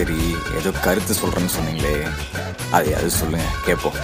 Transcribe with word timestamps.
சரி 0.00 0.20
ஏதோ 0.58 0.70
கருத்து 0.84 1.12
சொல்றேன்னு 1.12 1.50
சொன்னீங்களே. 1.54 1.94
அது 2.70 2.90
அது 2.98 3.08
சொல்லுங்க 3.10 3.46
கேட்போம் 3.66 3.96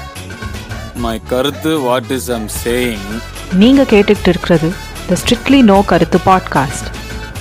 மை 1.05 1.21
கருத்து 1.31 1.71
வாட் 1.79 2.11
இஸ் 2.11 2.27
ஐம் 2.31 2.49
சேயிங் 2.65 3.07
நீங்க 3.55 3.83
கேட்டுக்கிட்டு 3.83 4.29
இருக்கிறது 4.29 4.69
the 5.09 5.17
strictly 5.23 5.63
no 5.63 5.83
Karuthu 5.87 6.19
podcast 6.27 6.89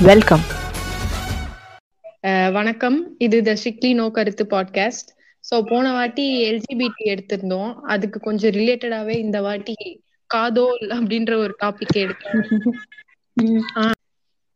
welcome 0.02 0.46
வணக்கம். 2.52 2.98
இது 3.18 3.42
the 3.42 3.56
strictly 3.60 3.92
no 3.94 4.06
Karuthu 4.10 4.46
podcast 4.46 5.12
so 5.52 5.62
போன 5.62 5.92
வாட்டி 5.92 6.28
எல்ஜிபிடி 6.52 7.06
எடுத்திருந்தோம். 7.06 7.74
அதுக்கு 7.84 8.20
கொஞ்சம் 8.20 8.52
ரிலேட்டடாவே 8.52 9.18
இந்த 9.18 9.42
வாட்டி 9.42 9.76
காதோல் 10.30 10.88
அப்படின்ற 10.98 11.34
ஒரு 11.36 11.56
டாபிக் 11.64 11.96
எடுத்தோம். 11.96 12.42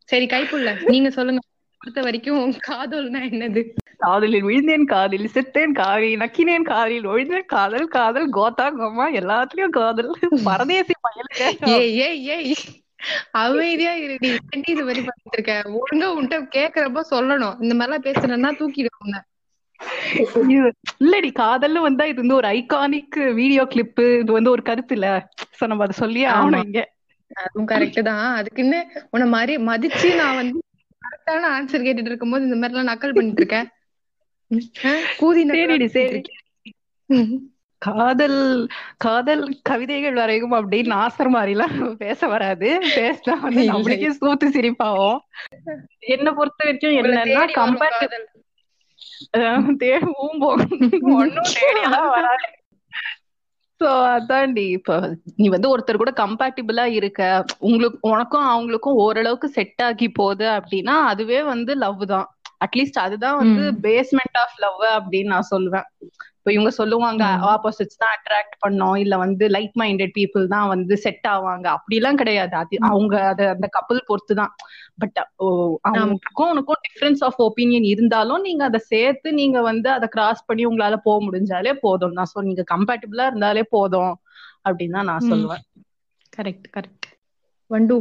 சரி 0.05 0.25
கைப்புள்ள. 0.25 0.89
நீங்க 0.89 1.09
சொல்லுங்க. 1.09 1.43
பொறுத்த 1.81 2.01
வரைக்கும் 2.01 2.55
காதோல்னா 2.67 3.19
என்னது? 3.31 3.61
காதலில் 3.99 4.45
விழுந்தேன் 4.45 4.85
காதலில் 4.91 5.33
செத்தேன் 5.33 5.73
காதலில் 5.79 6.21
நக்கினேன் 6.21 6.67
காதலில் 6.69 7.07
ஒழிந்தேன் 7.11 7.47
காதல் 7.47 7.87
காதல் 7.95 8.27
கோத்தா 8.37 8.67
கோமா 8.73 9.05
எல்லாத்துலயும் 9.19 9.75
காதல். 9.75 10.11
பரதேசி 10.47 10.93
ஏய் 11.73 11.97
ஏய் 12.05 12.21
ஏய். 12.35 12.53
அமைதியா 13.41 13.91
இருடி. 14.05 14.29
இது 14.67 14.81
மாதிரி 14.81 15.01
பண்ணிட்டு 15.03 15.37
இருக்க? 15.37 15.53
ஒழுங்கா 15.79 16.07
உன்கிட்ட 16.13 16.37
கேக்குறப்ப 16.55 17.03
சொல்லணும். 17.11 17.57
இந்த 17.63 17.73
மாதிரிலாம் 17.75 18.07
பேசுறேன்னா 18.07 18.51
தூக்கிடுவாங்க 18.59 19.17
இல்லடி 20.99 21.29
காதல்னு 21.35 21.81
வந்தா 21.85 22.05
இது 22.09 22.21
வந்து 22.21 22.39
ஒரு 22.39 22.47
ஐகானிக் 22.55 23.09
வீடியோ 23.37 23.63
கிளிப் 23.71 23.91
இது 24.15 24.31
வந்து 24.33 24.53
ஒரு 24.55 24.63
கருத்து 24.63 24.95
இல்ல. 24.97 25.09
சோ 25.57 25.67
நம்ம 25.69 25.85
அதை 25.85 25.95
சொல்லியே 25.99 26.27
ஆகணும் 26.33 26.65
இங்க. 26.65 26.81
அதுவும் 27.41 27.69
கரெக்ட் 27.71 28.01
தான். 28.03 28.25
அதுக்குன்னு 28.39 28.79
உன்னை 29.13 29.27
மாதிரி 29.33 29.53
மதிச்சு 29.67 30.09
நான் 30.19 30.39
வந்து 30.39 30.59
கரெக்டான 31.01 31.49
ஆன்சர் 31.55 31.85
கேட்டுட்டு 31.85 32.11
இருக்கும்போது 32.11 32.47
இந்த 32.47 32.57
மாதிரி 32.57 32.75
எல்லாம் 32.75 32.91
நக்கல் 32.91 33.15
பண்ணிட்டு 33.15 33.41
இருக்கேன் 33.43 33.67
கூதி 35.19 35.41
நக்கலா 35.45 35.65
சரிடி 35.67 35.87
சரி. 35.95 36.21
காதல் 37.81 38.39
காதல் 38.97 39.43
கவிதைகள் 39.61 40.15
வரைக்கும் 40.15 40.55
அப்படின்னு 40.57 40.93
நாசர் 40.93 41.29
மாதிரி 41.29 41.51
எல்லாம் 41.51 41.75
பேச 41.97 42.27
வராது 42.27 42.69
பேசினா 42.95 43.35
வந்து. 43.43 43.63
நம்மளுக்கே 43.69 44.09
சூத்து 44.17 44.47
சிரிப்பாகும் 44.55 45.19
என்ன 46.09 46.27
பொறுத்த 46.33 46.59
வரைக்கும் 46.61 46.97
என்னன்னா 47.01 47.43
கம்பேர். 47.55 47.99
தேவும் 49.81 50.43
ஒன்னும் 50.47 50.89
தேடியெல்லாம் 51.53 52.09
வராது 52.13 52.47
சோ 53.81 53.89
அதான்டி 54.13 54.63
இப்ப 54.77 54.93
நீ 55.35 55.45
வந்து 55.47 55.67
ஒருத்தர் 55.69 56.01
கூட 56.01 56.11
கம்பேட்டிபிளா 56.17 56.85
இருக்க 56.95 57.21
உங்களுக்கு 57.67 57.99
உனக்கும் 58.09 58.47
அவங்களுக்கும் 58.49 58.99
ஓரளவுக்கு 58.99 59.47
செட் 59.49 59.81
ஆகி 59.81 60.07
போகுது 60.11 60.45
அப்படின்னா 60.55 60.95
அதுவே 61.11 61.39
வந்து 61.43 61.73
லவ் 61.77 62.03
தான் 62.05 62.27
அட்லீஸ்ட் 62.61 62.99
அதுதான் 62.99 63.37
வந்து. 63.37 63.63
பேஸ்மெண்ட் 63.83 64.37
ஆஃப் 64.41 64.57
லவ் 64.57 64.81
அப்படின்னு 64.97 65.33
நான் 65.35 65.51
சொல்லுவேன். 65.51 65.87
இப்ப 66.39 66.51
இவங்க 66.53 66.71
சொல்லுவாங்க. 66.71 67.23
ஆப்போசிட்ஸ் 67.49 67.97
தான் 67.97 68.13
அட்ராக்ட் 68.17 68.55
பண்ணோம். 68.61 68.97
இல்ல 68.97 69.17
வந்து 69.17 69.47
லைக் 69.47 69.73
மைண்டட் 69.79 70.13
பீப்புள் 70.15 70.45
தான் 70.47 70.67
வந்து 70.67 70.97
செட் 70.97 71.27
ஆவாங்க. 71.29 71.67
அப்படிலாம் 71.77 72.15
கிடையாது. 72.15 72.55
அது. 72.55 72.77
அவங்க 72.89 73.15
அது 73.27 73.43
அந்த 73.47 73.67
கப்பல் 73.69 74.07
பொறுத்து 74.07 74.35
தான். 74.35 74.53
பட் 74.97 75.19
அவங்களுக்கும் 75.89 76.49
உனக்கும் 76.49 76.81
டிஃபரன்ஸ் 76.87 77.21
ஆஃப் 77.21 77.39
ஒப்பீனியன் 77.39 77.83
இருந்தாலும் 77.85 78.41
நீங்க 78.41 78.63
அதை 78.63 78.81
சேர்த்து 78.87 79.33
நீங்க 79.33 79.61
வந்து 79.61 79.89
அதை 79.91 80.09
கிராஸ் 80.09 80.45
பண்ணி 80.45 80.65
உங்களால 80.65 80.97
போக 81.03 81.17
முடிஞ்சாலே 81.25 81.73
போதும். 81.81 82.13
தான் 82.13 82.31
சோ 82.33 82.41
நீங்க 82.41 82.63
கம்பேட்டிபிளா 82.73 83.25
இருந்தாலே 83.25 83.63
போதும். 83.69 84.13
அப்படின்னு 84.65 84.97
தான் 84.99 85.05
நான். 85.05 85.29
சொல்லுவேன். 85.29 85.63
கரெக்ட் 86.33 86.67
கரெக்ட் 86.73 87.07
வண்டு. 87.71 87.97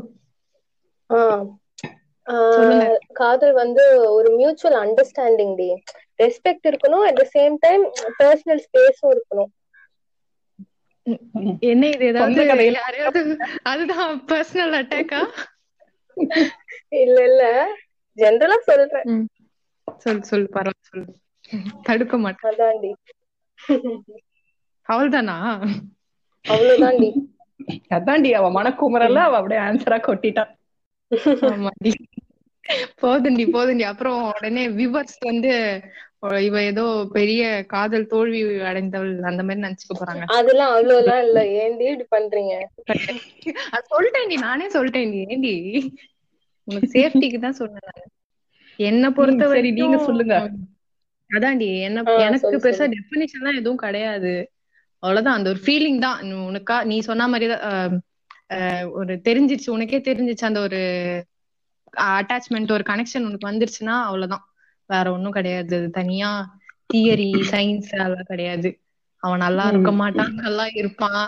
காதல் 3.18 3.54
வந்து 3.54 3.84
ஒரு 4.10 4.28
மியூச்சுவல் 4.36 4.78
அண்டர்ஸ்டாண்டிங் 4.82 5.54
டி. 5.56 5.68
ரெஸ்பெக்ட் 6.18 6.68
இருக்கணும் 6.70 7.04
at 7.08 7.20
the 7.20 7.26
same 7.34 7.56
time 7.60 7.84
personal 8.20 8.62
ஸ்பேஸும் 8.66 9.12
இருக்கணும். 9.14 9.50
என்ன 11.68 11.84
இது 11.94 12.04
ஏதாவது 12.08 12.42
அதுதான் 13.70 14.02
பர்சனல் 14.30 14.78
அட்டாக்கா 14.80 15.22
இல்ல 17.00 17.16
இல்ல. 17.28 17.42
ஜென்ரலா 18.18 18.58
சொல்றேன். 18.66 19.08
சொல்லு 19.98 20.22
சொல்லு 20.24 20.48
பரவாயில்ல 20.48 20.88
சொல்லு 20.90 21.12
தடுக்க 21.86 22.16
மாட்டேன். 22.18 22.50
அதான்டி. 22.50 22.90
அவள்தானா? 24.88 25.36
அவ்வளவுதான்டி. 26.44 27.10
அதான்டி 27.96 28.30
அவ 28.38 28.48
மனக்குமரல்ல 28.52 29.22
அவ 29.24 29.36
அப்படியே 29.40 29.60
ஆன்சரா 29.64 29.98
கொட்டிட்டான் 30.02 30.52
ஆமாடி 31.48 31.92
போதுண்டி 33.02 33.44
போதுண்டி. 33.48 33.84
அப்புறம் 33.90 34.18
உடனே 34.32 34.64
விவர்ஸ் 34.78 35.18
வந்து 35.22 35.52
இவ 36.46 36.56
ஏதோ 36.64 36.84
பெரிய 37.12 37.42
காதல் 37.72 38.10
தோல்வி 38.12 38.40
அடைந்தவள் 38.70 39.12
அந்த 39.30 39.42
மாதிரி 39.42 39.64
நினைச்சுக்க 39.66 39.94
போறாங்க. 39.94 40.24
அதெல்லாம் 40.36 40.72
அவ்வளவுலாம் 40.74 41.22
இல்ல. 41.26 41.38
ஏன்டி 41.60 41.86
இப்படி 41.88 42.06
பண்றீங்க? 42.10 42.54
சொல்லிட்டேன்டி 43.90 44.36
நானே 44.42 44.66
சொல்லிட்டேன்டி. 44.74 45.20
ஏண்டி 45.28 45.54
உனக்கு 46.68 46.88
சேஃப்டிக்கு 46.94 47.38
தான் 47.40 47.58
சொன்னேன். 47.60 48.02
என்ன 48.78 49.04
பொறுத்த 49.10 49.36
ம், 49.36 49.46
சரி, 49.46 49.70
வரைக்கும் 49.70 49.78
நீங்க 49.80 49.98
சொல்லுங்க. 50.06 50.34
அதான்டி 51.30 51.68
என்ன 51.86 52.02
எனக்கு 52.26 52.56
பெருசா. 52.64 52.84
டெபினிஷன் 52.94 53.40
எல்லாம் 53.40 53.58
எதுவும் 53.60 53.82
கிடையாது. 53.84 54.32
அவ்வளவுதான். 55.02 55.38
அந்த 55.38 55.48
ஒரு 55.50 55.60
ஃபீலிங் 55.64 56.00
தான். 56.00 56.18
உனக்கா 56.50 56.76
நீ 56.84 56.96
சொன்ன 57.00 57.28
மாதிரி 57.28 57.48
ஒரு 58.98 59.14
தெரிஞ்சிருச்சு. 59.28 59.68
உனக்கே 59.70 60.00
தெரிஞ்சிச்சு. 60.08 60.44
அந்த 60.44 60.60
ஒரு 60.60 60.80
அட்டாச்மெண்ட் 62.00 62.72
ஒரு 62.72 62.84
கனெக்ஷன் 62.88 63.26
உனக்கு 63.28 63.50
வந்துருச்சுன்னா 63.50 63.96
அவ்வளவுதான். 64.02 64.44
வேற 64.90 65.06
ஒண்ணும் 65.12 65.30
கிடையாது. 65.30 65.78
தனியா 65.90 66.30
தியரி 66.94 67.30
சயின்ஸ் 67.50 67.90
அதெல்லாம் 67.96 68.28
கிடையாது. 68.28 68.70
அவன் 69.22 69.38
நல்லா 69.38 69.68
இருக்க 69.68 69.92
மாட்டான் 69.92 70.34
நல்லா 70.34 70.66
இருப்பான். 70.72 71.24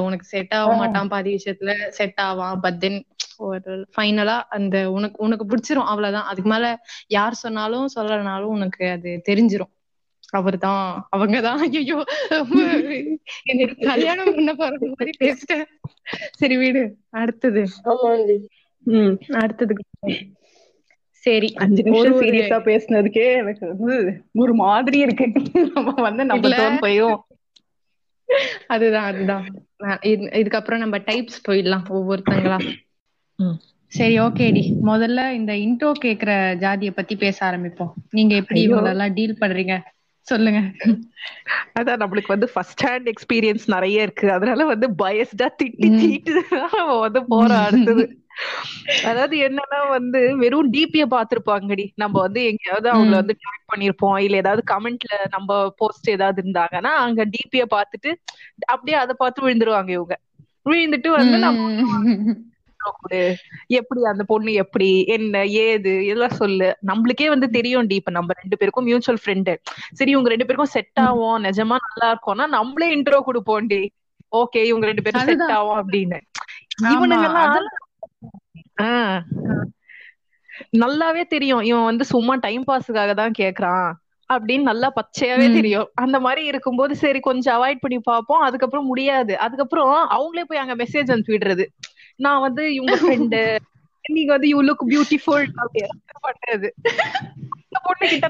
உனக்கு 0.00 0.24
செட் 0.26 0.54
ஆக 0.54 0.74
மாட்டான் 0.74 1.08
பாதி 1.08 1.30
விஷயத்துல. 1.34 1.72
செட் 1.88 2.20
ஆவான் 2.20 2.60
பட் 2.60 2.78
தென் 2.78 2.98
ஒரு 3.46 3.74
ஃபைனலா 3.96 4.36
அந்த 4.56 4.76
உனக்கு 4.90 5.24
உனக்கு 5.24 5.44
பிடிச்சிரும். 5.50 5.88
அவ்வளவுதான். 5.92 6.28
அதுக்கு 6.30 6.50
மேல 6.50 6.66
யார் 7.08 7.42
சொன்னாலும் 7.44 7.88
சொல்லலனாலும் 7.94 8.52
உனக்கு 8.56 8.90
அது 8.90 9.10
தெரிஞ்சிரும். 9.28 9.72
அவர்தான் 10.30 11.08
அவங்கதான். 11.16 11.60
ஐயோ 11.66 11.98
எனக்கு 13.44 13.76
கல்யாணம் 13.86 14.32
பண்ண 14.34 14.54
போற 14.54 14.72
மாதிரி 14.80 15.12
பேசிட்டேன். 15.20 15.64
சரி 16.32 16.56
வீடு. 16.56 16.82
அடுத்தது. 17.10 17.62
ஆமாண்டி 18.88 19.28
ம் 19.28 19.36
அடுத்தது 19.36 19.74
சரி. 21.24 21.48
அஞ்சு 21.54 21.82
நிமிஷம் 21.82 22.20
சீரியஸா 22.20 22.58
பேசுனதுக்கே 22.66 23.24
எனக்கு 23.36 23.64
வந்து 23.68 23.96
ஒரு 24.32 24.54
மாதிரி 24.54 24.98
இருக்கு. 24.98 25.26
நம்ம 25.74 25.94
வந்து 26.06 26.24
நம்ம 26.24 26.76
போயும் 26.80 27.18
அதுதான் 28.66 29.04
அதுதான். 29.04 29.44
இதுக்கப்புறம் 30.40 30.76
நம்ம 30.76 30.98
டைப்ஸ் 30.98 31.44
போயிடலாம் 31.48 31.84
ஒவ்வொருத்தங்களா. 31.90 32.58
சரி 33.92 34.20
ஓகேடி 34.20 34.62
முதல்ல 34.84 35.20
இந்த 35.30 35.52
இன்ட்ரோ 35.56 35.90
கேக்குற 36.04 36.30
ஜாதிய 36.64 36.90
பத்தி 36.90 37.16
பேச 37.16 37.38
ஆரம்பிப்போம். 37.46 37.92
நீங்க 38.10 38.34
எப்படி. 38.34 38.60
இவங்களெல்லாம் 38.68 39.14
டீல் 39.14 39.40
பண்றீங்க? 39.40 39.76
சொல்லுங்க. 40.26 40.60
அதான் 41.78 42.00
நம்மளுக்கு 42.02 42.34
வந்து 42.34 42.48
ஃபர்ஸ்ட் 42.54 42.82
ஹேண்ட் 42.86 43.08
எக்ஸ்பீரியன்ஸ் 43.12 43.66
நிறைய 43.66 44.02
இருக்கு. 44.02 44.26
அதனால 44.32 44.64
வந்து 44.64 44.88
பயஸ்டா 45.04 45.48
திட்டி. 45.62 45.88
தீட்டு 46.00 46.44
நம்ம 46.50 46.98
வந்து 46.98 47.24
போற 47.24 47.50
அடுத்தது. 47.58 48.04
அதாவது 49.04 49.36
என்னன்னா 49.46 49.80
வந்து 49.90 50.20
வெறும் 50.36 50.70
டிபிய 50.70 51.04
பாத்திருப்பாங்கடி 51.10 51.84
நம்ம 51.94 52.14
வந்து 52.20 52.40
எங்கேயாவது 52.44 52.88
அவங்கள. 52.92 53.14
வந்து 53.20 53.36
ட்ராக் 53.40 53.68
பண்ணிருப்போம். 53.70 54.18
இல்ல 54.26 54.36
ஏதாவது 54.36 54.62
கமெண்ட்ல 54.66 55.06
நம்ம 55.30 55.50
போஸ்ட் 55.78 56.08
ஏதாவது 56.10 56.42
இருந்தாங்கன்னா 56.44 56.92
அங்க 57.04 57.24
டிபிய 57.34 57.64
பார்த்துட்டு 57.70 58.12
அப்படியே 58.68 58.96
அதை 58.98 59.14
பார்த்து 59.18 59.44
விழுந்துருவாங்க 59.44 59.92
இவங்க. 59.96 60.16
விழுந்துட்டு 60.66 61.10
வந்து 61.14 61.36
நம்ம 61.40 61.66
எப்படி 63.78 64.00
அந்த 64.10 64.24
பொண்ணு 64.24 64.50
எப்படி? 64.62 64.86
என்ன? 65.14 65.36
ஏது? 65.62 65.92
இதெல்லாம் 66.04 66.36
சொல்லு. 66.38 66.68
நம்மளுக்கே 66.88 67.26
வந்து 67.28 67.46
தெரியும் 67.50 67.88
டி 67.88 67.96
இப்ப 67.96 68.10
நம்ம 68.10 68.36
ரெண்டு 68.38 68.56
பேருக்கும் 68.56 68.84
மியூச்சுவல் 68.84 69.20
ஃப்ரெண்டு 69.22 69.54
சரி 69.94 70.10
இவங்க 70.10 70.28
ரெண்டு 70.28 70.46
பேருக்கும் 70.46 70.74
செட் 70.76 71.00
ஆகும் 71.04 71.44
நிஜமா 71.46 71.78
நல்லா 71.86 72.08
இருக்கும்னா 72.12 72.46
நம்மளே 72.56 72.88
இன்ட்ரோ 72.96 73.20
கொடுப்போம் 73.22 73.68
டி 73.68 73.80
ஓகே 74.32 74.62
இவங்க 74.64 74.86
ரெண்டு 74.86 75.04
பேரும் 75.04 75.26
செட். 75.28 75.44
ஆகும் 75.56 75.78
அப்படின்னு. 75.80 76.18
ஆமா, 76.88 77.20
இவனுங்கெல்லாம் 78.78 79.18
அதெல்லாம் 79.18 79.48
ஆ. 79.48 79.64
நல்லாவே 80.78 81.26
தெரியும். 81.26 81.60
இவன் 81.60 81.84
வந்து 81.84 82.04
சும்மா 82.04 82.34
டைம் 82.34 82.64
பாஸுக்காக 82.66 83.14
தான் 83.14 83.34
கேக்குறான் 83.38 83.88
அப்படின்னு 84.30 84.62
நல்லா 84.62 84.92
பச்சையாவே. 84.92 85.52
தெரியும். 85.52 85.88
அந்த 85.94 86.20
மாதிரி 86.20 86.44
இருக்கும்போது 86.44 86.96
சரி 86.96 87.20
கொஞ்சம் 87.20 87.56
அவாய்ட் 87.56 87.80
பண்ணி 87.80 87.98
பார்ப்போம். 88.00 88.40
அதுக்கப்புறம் 88.40 88.86
முடியாது. 88.86 89.38
அதுக்கப்புறம் 89.38 89.94
அவங்களே 90.10 90.44
போய் 90.46 90.58
அங்க 90.58 90.76
மெசேஜ் 90.76 91.10
அனுப்பி 91.10 91.36
விடுறது 91.36 91.64
நான் 92.16 92.40
வந்து 92.40 92.74
இவங்க 92.74 92.96
ஃப்ரெண்டு 92.96 93.40
நீங்க 94.04 94.32
வந்து 94.32 94.48
யூ 94.48 94.62
லுக் 94.62 94.84
பியூட்டிஃபுல் 94.88 95.46
பண்றது. 96.22 96.68
பொண்ணு 97.82 98.06
கிட்ட. 98.08 98.28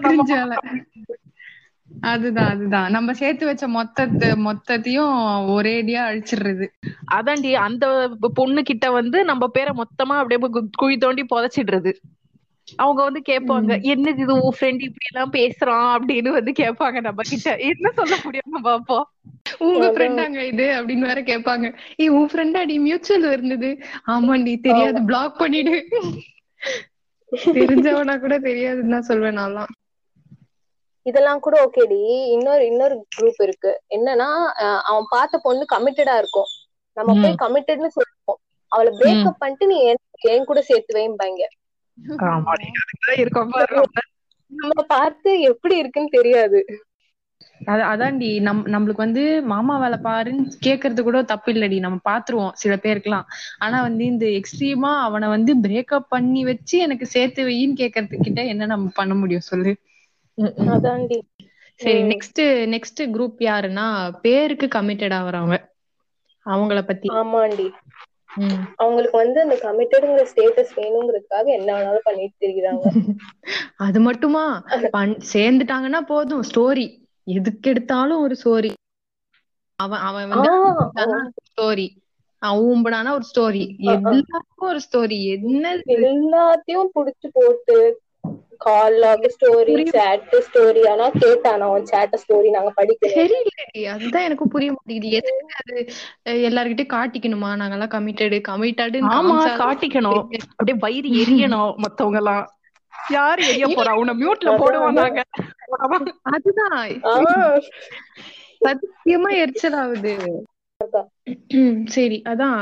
அதுதான் 2.00 2.48
அதுதான். 2.48 2.90
நம்ம 2.90 3.12
சேர்த்து 3.12 3.46
வச்ச 3.46 3.68
மொத்தத்தை 3.68 4.28
மொத்தத்தையும் 4.30 5.46
ஒரேடியா 5.48 6.00
அழிச்சிடுறது. 6.04 6.66
அதான்டி 7.14 7.52
அந்த 7.52 8.16
பொண்ணு 8.34 8.62
கிட்ட 8.62 8.90
வந்து 8.90 9.24
நம்ம 9.24 9.48
பேரை 9.48 9.72
மொத்தமா 9.76 10.16
அப்படியே 10.16 10.48
போய் 10.48 10.62
கு- 10.62 10.68
குழி 10.76 10.96
தோண்டி 10.96 11.24
புதைச்சிடுறது. 11.34 11.94
அவங்க 12.76 13.02
வந்து 13.02 13.22
கேட்பாங்க 13.28 13.80
என்னது 13.80 14.18
இது 14.18 14.40
உன் 14.40 14.54
ஃப்ரெண்ட் 14.60 14.82
இப்படி 14.82 15.06
எல்லாம் 15.12 15.32
பேசுறான்? 15.32 16.02
அப்படின்னு 16.02 16.28
வந்து 16.28 16.52
கேட்பாங்க 16.58 17.00
நம்ம 17.00 17.22
கிட்ட 17.22 17.56
என்ன 17.56 17.90
சொல்ல 17.90 18.18
முடியும் 18.22 18.50
நம்ம 18.50 18.72
அப்போ? 18.72 19.08
உங்க 19.58 19.92
ஃப்ரெண்டாங்க 19.92 20.40
இது 20.42 20.82
அப்படின்னு 20.82 20.98
வேற 20.98 21.22
கேட்பாங்க. 21.22 21.74
ஏய் 21.96 22.08
உன் 22.08 22.28
ஃப்ரெண்டாடி 22.32 22.80
மியூச்சுவல் 22.80 23.32
இருந்தது. 23.32 23.78
ஆமாண்டி 24.06 24.60
தெரியாது. 24.60 25.04
பிளாக் 25.04 25.40
பண்ணிடு. 25.40 25.80
தெரிஞ்சவனா 27.44 28.18
கூட 28.18 28.38
தெரியாதுன்னு 28.38 28.88
தான் 28.88 29.02
சொல்வேன் 29.02 29.38
நான்லாம். 29.38 29.66
இதெல்லாம் 31.08 31.40
கூட 31.40 31.56
ஓகேடி 31.64 31.98
இன்னொரு 32.34 32.62
இன்னொரு 32.66 32.94
குரூப் 33.14 33.40
இருக்கு. 33.42 33.72
என்னன்னா 33.96 34.28
அவன் 34.88 35.06
பார்த்த 35.10 35.40
பொண்ணு 35.42 35.64
கமிட்டடா 35.74 36.14
இருக்கும். 36.18 36.48
நம்ம 36.96 37.10
போய் 37.16 37.40
கமிட்டட்னு 37.42 37.90
சொல்லுவோம். 37.94 38.40
அவளை 38.72 38.90
பிரேக்கப் 38.96 39.40
பண்ணிட்டு 39.40 39.66
நீ 39.66 39.78
என் 39.84 40.02
என் 40.30 40.48
கூட 40.48 40.60
சேர்த்து 40.64 40.92
வைம்பாங்க. 40.98 41.42
நம்ம 44.52 44.82
பார்த்து 44.90 45.30
எப்படி 45.50 45.74
இருக்குன்னு 45.80 46.16
தெரியாது. 46.16 46.60
அது 47.68 47.82
அதான்டி. 47.88 48.28
நம் 48.40 48.60
நம்மளுக்கு 48.72 49.04
வந்து 49.04 49.22
மாமா 49.50 49.74
வேலை 49.78 49.98
பாருன்னு 50.00 50.44
கேக்குறது 50.62 51.00
கூட 51.02 51.18
தப்பு 51.30 51.50
இல்லடி. 51.52 51.78
நம்ம 51.80 51.98
பாத்துருவோம் 52.04 52.54
சில 52.54 52.74
பேருக்குலாம் 52.78 53.26
ஆனா 53.60 53.78
வந்து 53.84 54.04
இந்த 54.06 54.26
எக்ஸ்ட்ரீமா 54.38 54.92
அவனை 55.06 55.28
வந்து 55.36 55.54
பிரேக்கப் 55.64 56.10
பண்ணி 56.10 56.42
வச்சு 56.50 56.78
எனக்கு 56.86 57.08
சேர்த்து 57.14 57.42
வையின்னு 57.44 57.80
கேக்குறது 57.82 58.18
கிட்ட 58.20 58.42
என்ன 58.52 58.68
நம்ம 58.68 58.92
பண்ண 58.94 59.14
முடியும் 59.16 59.48
சொல்லு? 59.48 59.72
அதான்டி 60.72 61.18
சரி 61.80 62.00
நெக்ஸ்ட் 62.10 62.40
நெக்ஸ்ட் 62.72 63.02
குரூப் 63.12 63.40
யாருன்னா 63.44 63.86
பேருக்கு 64.22 64.66
கமிட்டட் 64.74 65.16
ஆகுறவங்க 65.18 65.56
அவங்கள 66.46 66.80
பத்தி. 66.82 67.08
ஆமாண்டி. 67.16 67.66
அவங்களுக்கு 68.76 69.16
வந்து 69.16 69.38
அந்த 69.40 69.56
கமிட்டடுங்கிற 69.62 70.24
ஸ்டேட்டஸ் 70.30 70.72
வேணுங்கிறதுக்காக 70.76 71.46
என்ன 71.58 71.68
வேணாலும் 71.76 72.04
பண்ணிட்டு 72.04 72.36
திரிகிறாங்க 72.38 72.82
அது 73.86 73.98
மட்டுமா? 74.00 74.44
சேர்ந்துட்டாங்கன்னா 75.32 76.00
போதும். 76.06 76.44
ஸ்டோரி 76.48 76.86
எதுக்கு 77.26 77.70
எடுத்தாலும் 77.70 78.22
ஒரு 78.24 78.34
ஸ்டோரி 78.40 78.70
அவன் 79.78 80.02
அவன் 80.08 80.28
வந்து 80.32 80.50
ஸ்டோரி 81.48 81.86
ஊம்படானா 82.62 83.10
ஒரு 83.14 83.26
ஸ்டோரி 83.30 83.62
எல்லாருக்கும் 83.92 84.68
ஒரு 84.68 84.80
ஸ்டோரி 84.84 85.18
என்ன 85.32 85.64
எல்லாத்தையும் 85.96 86.92
புடிச்சு 86.94 87.28
போட்டு 87.32 87.76
call 88.60 88.96
log 89.00 89.26
story 89.34 89.76
chat 89.92 90.26
story 90.46 90.82
ஆனா 90.92 91.06
கேட்டானா 91.18 91.68
சேட்ட 91.90 92.22
ஸ்டோரி 92.22 92.50
நாங்க 92.56 92.72
படிக்கல 92.74 93.16
தெரியலடி 93.18 93.62
அதுதான் 93.94 94.26
எனக்கு 94.26 94.46
புரிய 94.48 94.70
மாட்டேங்குது. 94.72 95.10
எதுக்கு 95.18 95.34
அது 95.60 95.74
அஹ் 96.26 96.42
எல்லார்கிட்டயும் 96.48 96.94
காட்டிக்கணுமா? 96.94 97.50
நாங்கெல்லாம் 97.60 97.94
கமிட்டடு 97.94 98.38
கமிட்டடு 98.48 99.00
ஆமா 99.12 99.38
காட்டிக்கணும். 99.58 100.22
அப்படியே 100.50 100.76
வயிறு 100.84 101.10
எரியணும் 101.22 101.72
மத்தவங்க 101.84 102.20
எல்லாம் 102.22 102.44
யாரு 103.12 103.42
எரிய 103.50 103.66
போறா? 103.70 103.92
உன்னை 104.00 104.14
மியூட்ல 104.20 104.50
போடுவாங்க 104.60 105.02
அதுதான். 106.30 106.78
சத்தியமா 108.62 109.30
எரிச்சல் 109.40 109.78
ஆகுது 109.80 110.14
சரி 111.94 112.16
அதான். 112.26 112.60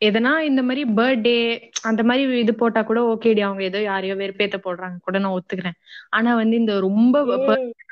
எதனா 0.00 0.32
இந்த 0.48 0.62
மாதிரி 0.62 0.82
பர்த்டே 0.94 1.34
அந்த 1.82 2.02
மாதிரி 2.02 2.38
இது 2.38 2.52
போட்டா 2.54 2.80
கூட 2.82 3.00
ஓகேடி 3.04 3.40
அவங்க 3.40 3.62
ஏதோ 3.64 3.80
யாரையோ 3.82 4.14
வெறுப்பேத்த 4.14 4.58
போடுறாங்க 4.64 4.96
கூட 5.00 5.18
நான் 5.18 5.36
ஒத்துக்கிறேன். 5.36 5.76
ஆனா 6.10 6.30
வந்து 6.34 6.56
இந்த 6.56 6.74
ரொம்ப 6.80 7.16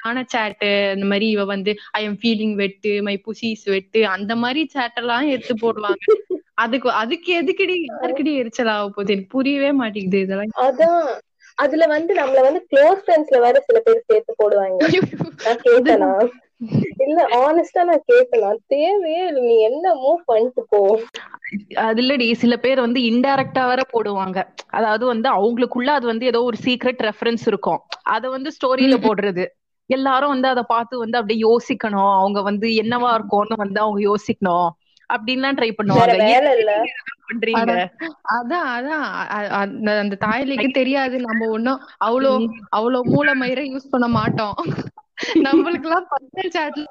ஆன 0.02 0.24
சேட்டு 0.32 0.68
அந்த 0.92 1.06
மாதிரி 1.06 1.26
இவ 1.30 1.44
வந்து 1.46 1.70
ஐ 1.92 2.02
எம் 2.04 2.18
ஃபீலிங் 2.20 2.54
வெட்டு 2.54 2.92
மை 3.02 3.16
புசிஸ் 3.26 3.64
வெட்டு 3.66 4.02
அந்த 4.08 4.34
மாதிரி 4.36 4.62
சேட் 4.68 4.94
எல்லாம் 4.94 5.30
எடுத்து 5.34 5.54
போடுவாங்க. 5.62 6.04
அதுக்கு 6.58 6.88
அதுக்கு 7.02 7.30
எதுக்குடி 7.40 7.74
யாருக்குடி 7.90 8.32
எரிச்சல் 8.40 8.72
ஆக 8.72 8.86
போகுது? 8.88 9.12
எனக்கு 9.12 9.34
புரியவே 9.36 9.70
மாட்டேங்குது 9.80 10.20
இதெல்லாம். 10.20 10.54
அதான். 10.66 11.02
அதுல 11.58 11.86
வந்து 11.86 12.12
நம்மள 12.14 12.40
வந்து 12.44 12.60
க்ளோஸ் 12.70 13.02
ஃப்ரெண்ட்ஸ்ல 13.04 13.40
வேற 13.40 13.56
சில 13.66 13.78
பேர் 13.80 14.06
சேர்த்து 14.06 14.34
போடுவாங்க. 14.38 14.80
இல்ல 17.04 17.18
ஆனஸ்டா 17.38 17.82
நான் 17.84 18.06
கேட்டனா 18.08 18.50
தேவையே 18.72 19.22
இல்ல. 19.26 19.40
நீ 19.42 19.56
என்ன 19.68 19.94
மூவ் 20.00 20.20
பண்ணிட்டு 20.26 20.64
போ. 20.68 20.80
அது 21.84 22.00
இல்லடி. 22.02 22.26
சில 22.42 22.54
பேர் 22.56 22.80
வந்து 22.80 23.00
இன்டைரக்டா 23.10 23.62
வேற 23.68 23.82
போடுவாங்க. 23.92 24.38
அதாவது 24.70 25.04
வந்து 25.06 25.28
அவங்களுக்குள்ள 25.30 25.90
அது 25.90 26.06
வந்து 26.06 26.26
ஏதோ 26.26 26.40
ஒரு 26.42 26.58
சீக்ரெட் 26.64 27.02
ரெஃபரன்ஸ் 27.08 27.44
இருக்கும். 27.46 27.80
அத 28.14 28.28
வந்து 28.30 28.50
ஸ்டோரியில 28.56 28.96
போடுறது. 29.02 29.44
எல்லாரும் 29.90 30.32
வந்து 30.34 30.48
அதை 30.48 30.62
பார்த்து 30.68 31.02
வந்து 31.04 31.18
அப்படியே 31.18 31.40
யோசிக்கணும். 31.46 32.12
அவங்க 32.18 32.40
வந்து 32.42 32.66
என்னவா 32.82 33.10
இருக்கும்னு 33.14 33.56
வந்து 33.56 33.78
அவங்க 33.80 34.00
யோசிக்கணும். 34.06 34.68
அப்படின்லாம் 35.10 35.56
ட்ரை 35.58 35.70
பண்ணுவாங்க. 35.72 36.24
பண்றீங்க? 37.26 37.72
அதான் 38.34 38.68
அதான் 38.74 39.04
அந்த 39.60 39.90
அந்த 40.02 40.14
தாய்லிக்கு 40.24 40.68
தெரியாது. 40.78 41.16
நம்ம 41.26 41.48
ஒண்ணும் 41.48 41.80
அவ்வளோ 42.06 42.32
அவ்வளோ 42.76 43.00
மூளை 43.12 43.34
மயிரை 43.34 43.64
யூஸ் 43.72 43.92
பண்ண 43.92 44.08
மாட்டோம். 44.16 44.56
நம்மளுக்கு 45.46 45.88
எல்லாம் 45.88 46.08
பர்சனல் 46.10 46.54
சாட்ல 46.56 46.86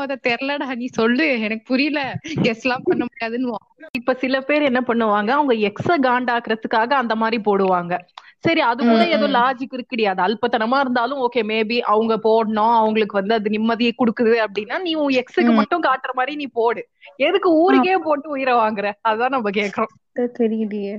அத 0.00 0.16
தெரியலடா 0.26 0.74
நீ 0.76 0.86
சொல்லு. 0.86 1.26
எனக்கு 1.40 1.64
புரியல. 1.66 2.00
கெஸ் 2.42 2.64
எல்லாம் 2.64 2.82
பண்ண 2.84 3.02
முடியாதுன்னு 3.04 3.54
இப்ப 3.92 4.14
சில 4.14 4.40
பேர் 4.40 4.62
என்ன 4.62 4.80
பண்ணுவாங்க 4.80 5.28
அவங்க 5.28 5.54
எக்ஸ 5.68 5.88
காண்டாக்குறதுக்காக 6.06 6.90
அந்த 6.92 7.14
மாதிரி 7.14 7.38
போடுவாங்க. 7.44 7.94
சரி 8.38 8.60
அது 8.60 8.80
கூட 8.84 9.02
ஏதோ 9.06 9.26
லாஜிக் 9.28 9.76
இருக்குடி. 9.76 10.04
அது 10.04 10.20
அல்பத்தனமா 10.22 10.78
இருந்தாலும் 10.78 11.18
ஓகே 11.18 11.42
மேபி 11.42 11.78
அவங்க 11.78 12.14
போடணும். 12.16 12.74
அவங்களுக்கு 12.74 13.12
வந்து 13.12 13.34
அது 13.34 13.50
நிம்மதியை 13.50 13.92
கொடுக்குது 13.96 14.36
அப்படின்னா 14.46 14.78
நீ 14.78 14.94
உன் 14.94 15.16
எக்ஸுக்கு 15.22 15.54
மட்டும் 15.54 15.82
காட்டுற 15.82 16.12
மாதிரி 16.14 16.36
நீ 16.36 16.46
போடு. 16.52 16.82
எதுக்கு 17.16 17.50
ஊருக்கே 17.54 17.96
போட்டு 17.98 18.28
உயிரை 18.28 18.54
வாங்குற? 18.54 18.90
அதான் 19.08 19.28
நம்ம 19.28 19.50
கேக்குறோம். 19.50 19.94
தெரியலையே 20.38 20.94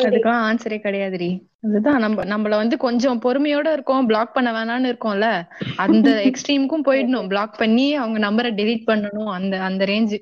அதுக்கெல்லாம் 0.00 0.44
ஆன்சரே 0.46 0.78
கிடையாதுடி. 0.80 1.30
அதுதான் 1.60 2.00
நம்ம 2.00 2.24
நம்மள 2.24 2.54
வந்து 2.54 2.76
கொஞ்சம் 2.76 3.20
பொறுமையோட 3.20 3.72
இருக்கோம் 3.72 4.06
பிளாக் 4.06 4.34
பண்ண 4.34 4.50
வேணாம்னு 4.52 4.90
இருக்கோம்ல. 4.90 5.26
அந்த 5.76 6.08
எக்ஸ்ட்ரீமுக்கும் 6.28 6.86
போயிடணும். 6.86 7.28
பிளாக் 7.28 7.58
பண்ணி 7.58 7.86
அவங்க 7.94 8.18
நம்பரை 8.20 8.50
டெலீட் 8.54 8.88
பண்ணணும். 8.88 9.30
அந்த 9.30 9.54
அந்த 9.62 9.84
ரேஞ்சு 9.86 10.18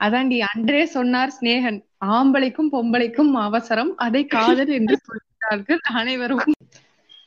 அதான்டி. 0.00 0.38
அன்றே 0.48 0.82
சொன்னார் 0.88 1.34
ஸ்நேகன் 1.34 1.78
ஆம்பளைக்கும் 2.08 2.72
பொம்பளைக்கும் 2.72 3.32
அவசரம். 3.42 3.92
அதை 3.98 4.22
காதல் 4.28 4.72
என்று 4.78 4.96
சொல்கிறார்கள் 5.00 5.80
அனைவரும். 5.92 6.44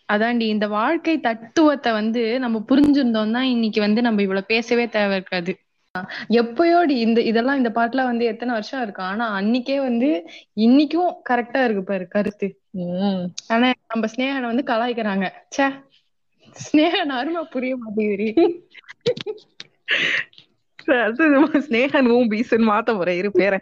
அதான்டி 0.10 0.46
இந்த 0.48 0.68
வாழ்க்கை 0.70 1.16
தத்துவத்தை 1.20 1.92
வந்து 1.92 2.24
நம்ம 2.40 2.62
புரிஞ்சிருந்தோம்னா 2.70 3.42
இன்னைக்கு 3.50 3.82
வந்து 3.82 4.02
நம்ம 4.02 4.22
இவ்வளவு 4.22 4.46
பேசவே 4.46 4.86
தேவை 4.90 5.16
இருக்காது 5.16 5.54
எப்பயோடி 6.30 6.96
இந்த 7.06 7.20
இதெல்லாம் 7.22 7.58
இந்த 7.58 7.70
பாட்டுல 7.76 8.04
வந்து 8.04 8.26
எத்தனை 8.26 8.54
வருஷம் 8.54 8.82
இருக்கு? 8.82 9.02
ஆனா 9.04 9.26
அன்னைக்கே 9.40 9.78
வந்து 9.78 10.10
இன்னைக்கும் 10.56 11.10
கரெக்டா 11.30 11.64
இருக்கு 11.64 11.84
பாரு 11.84 12.06
கருத்து. 12.08 12.48
ஆனா 13.48 13.70
நம்ம 13.88 14.08
ஸ்னேகனை 14.14 14.48
வந்து 14.52 14.66
கலாய்க்கிறாங்க. 14.72 15.28
ச்சே 15.56 15.68
ஸ்னேகன் 16.66 17.14
அருமை 17.18 17.44
புரிய 17.56 17.74
மாட்டேங்குது. 17.78 18.30
அது 21.06 21.30
ஸ்னேகன் 21.68 22.10
ஊம்பீசன் 22.18 22.68
மாத்த 22.72 22.96
முறை 22.96 23.18
இரு 23.18 23.32
பேர. 23.40 23.54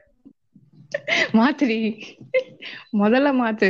மாத்துடி. 1.39 1.79
முதல்ல 3.01 3.29
மாத்து. 3.41 3.69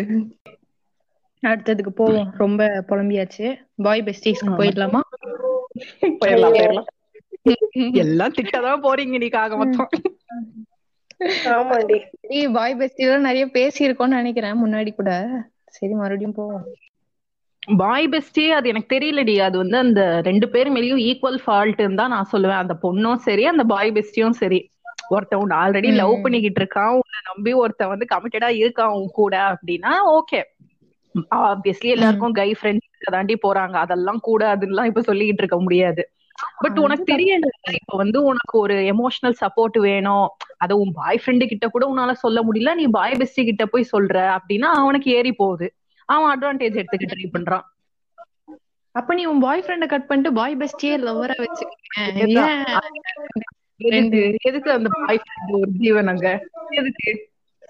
அடுத்ததுக்கு 1.43 1.91
போவோம். 2.01 2.29
ரொம்ப 2.43 2.61
புலம்பியாச்சு. 2.89 3.47
பாய் 3.87 4.03
பெஸ்டிஸ்க்கு 4.05 4.53
போயிடலாமா? 4.59 5.01
போயிடலாம் 6.21 6.55
போயிடலாம். 6.59 6.89
எல்லாம் 8.03 8.33
திட்டதான் 8.33 8.83
போறீங்க 8.83 9.17
நீக்காக 9.23 9.57
மொத்தம். 9.57 9.89
ஆமாண்டி. 11.53 11.97
பாய் 12.51 12.75
பெஸ்டில 12.75 13.17
நிறைய 13.19 13.45
பேசியிருக்கோம்னு 13.53 14.19
நினைக்கிறேன் 14.21 14.61
முன்னாடி 14.63 14.91
கூட. 14.93 15.11
சரி 15.67 15.93
மறுபடியும் 15.93 16.33
போவோம். 16.33 16.63
பாய் 17.77 18.07
பெஸ்டி 18.07 18.43
அது 18.49 18.69
எனக்கு 18.69 18.93
தெரியலடி. 18.95 19.35
அது 19.41 19.57
வந்து 19.57 19.77
அந்த 19.77 20.01
ரெண்டு 20.21 20.49
பேர் 20.49 20.69
மேலயும் 20.71 21.01
ஈக்குவல் 21.09 21.39
ஃபால்ட்னு 21.45 21.99
தான் 22.01 22.09
நான் 22.09 22.31
சொல்லுவேன். 22.31 22.61
அந்த 22.63 22.75
பொண்ணும் 22.83 23.23
சரி 23.27 23.45
அந்த 23.45 23.63
பாய் 23.63 23.91
பெஸ்டியும் 23.91 24.39
சரி. 24.41 24.59
ஒருத்தன் 25.09 25.53
ஆல்ரெடி 25.59 25.89
லவ் 25.93 26.21
பண்ணிக்கிட்டு 26.21 26.61
இருக்கான். 26.61 26.93
உன்னை 26.99 27.19
நம்பி 27.29 27.53
ஒருத்தன் 27.53 27.87
வந்து 27.87 28.05
கமிட்டடா 28.13 28.49
இருக்கான் 28.61 28.95
உன் 28.97 29.09
கூட 29.11 29.35
அப்படின்னா 29.51 29.93
ஓகே 30.17 30.41
ஆப்வியஸ்லி 31.45 31.89
எல்லாருக்கும் 31.89 32.31
கை 32.31 32.49
ஃப்ரெண்ட்ஸ் 32.59 32.85
தாண்டி 33.11 33.35
போறாங்க. 33.45 33.75
அதெல்லாம் 33.85 34.19
கூட 34.19 34.41
அதெல்லாம் 34.49 34.85
இப்ப 34.85 35.01
சொல்லிக்கிட்டு 35.01 35.43
இருக்க 35.43 35.59
முடியாது. 35.59 36.03
பட் 36.57 36.77
உனக்கு 36.79 37.03
தெரியல 37.13 37.49
இப்ப 37.77 37.97
வந்து 37.97 38.19
உனக்கு 38.23 38.55
ஒரு 38.59 38.75
எமோஷனல் 38.91 39.37
சப்போர்ட் 39.41 39.77
வேணும். 39.81 40.27
அத 40.57 40.75
உன் 40.75 40.93
பாய் 40.93 41.21
ஃப்ரெண்டு 41.21 41.45
கிட்ட 41.47 41.67
கூட 41.67 41.85
உன்னால 41.87 42.13
சொல்ல 42.17 42.41
முடியல 42.43 42.73
நீ 42.73 42.85
பாய் 42.91 43.19
பெஸ்டி 43.19 43.43
கிட்ட 43.43 43.65
போய் 43.65 43.91
சொல்ற 43.91 44.15
அப்படின்னா 44.37 44.69
அவனுக்கு 44.79 45.11
ஏறி 45.11 45.33
போகுது. 45.33 45.69
அவன் 46.09 46.31
அட்வான்டேஜ் 46.31 46.79
எடுத்துக்க 46.79 47.07
ட்ரை 47.11 47.27
பண்றான். 47.29 47.65
அப்ப 48.95 49.13
நீ 49.13 49.23
உன் 49.25 49.39
பாய் 49.39 49.63
ஃப்ரெண்ட 49.63 49.85
கட் 49.87 50.07
பண்ணிட்டு 50.07 50.31
பாய் 50.33 50.55
பெஸ்டியே 50.57 50.95
லவ்வரா 51.01 51.35
வச்சுக்க 51.39 51.75
எதுக்கு 53.89 54.19
எதுக்கு 54.47 54.69
அந்த 54.71 54.89
பாய் 54.97 55.21
ஃப்ரெண்ட் 55.21 55.53
ஒரு 55.57 55.69
ஜீவன் 55.79 56.11
அங்க? 56.13 56.27
எதுக்கு? 56.79 57.11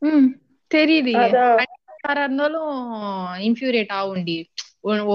ம் 0.02 0.28
தெரியுது. 0.72 1.14
யாரா 1.18 2.22
இருந்தாலும் 2.22 2.72
இன்ஃபியூரேட் 3.48 3.94
ஆகும்டி. 3.98 4.38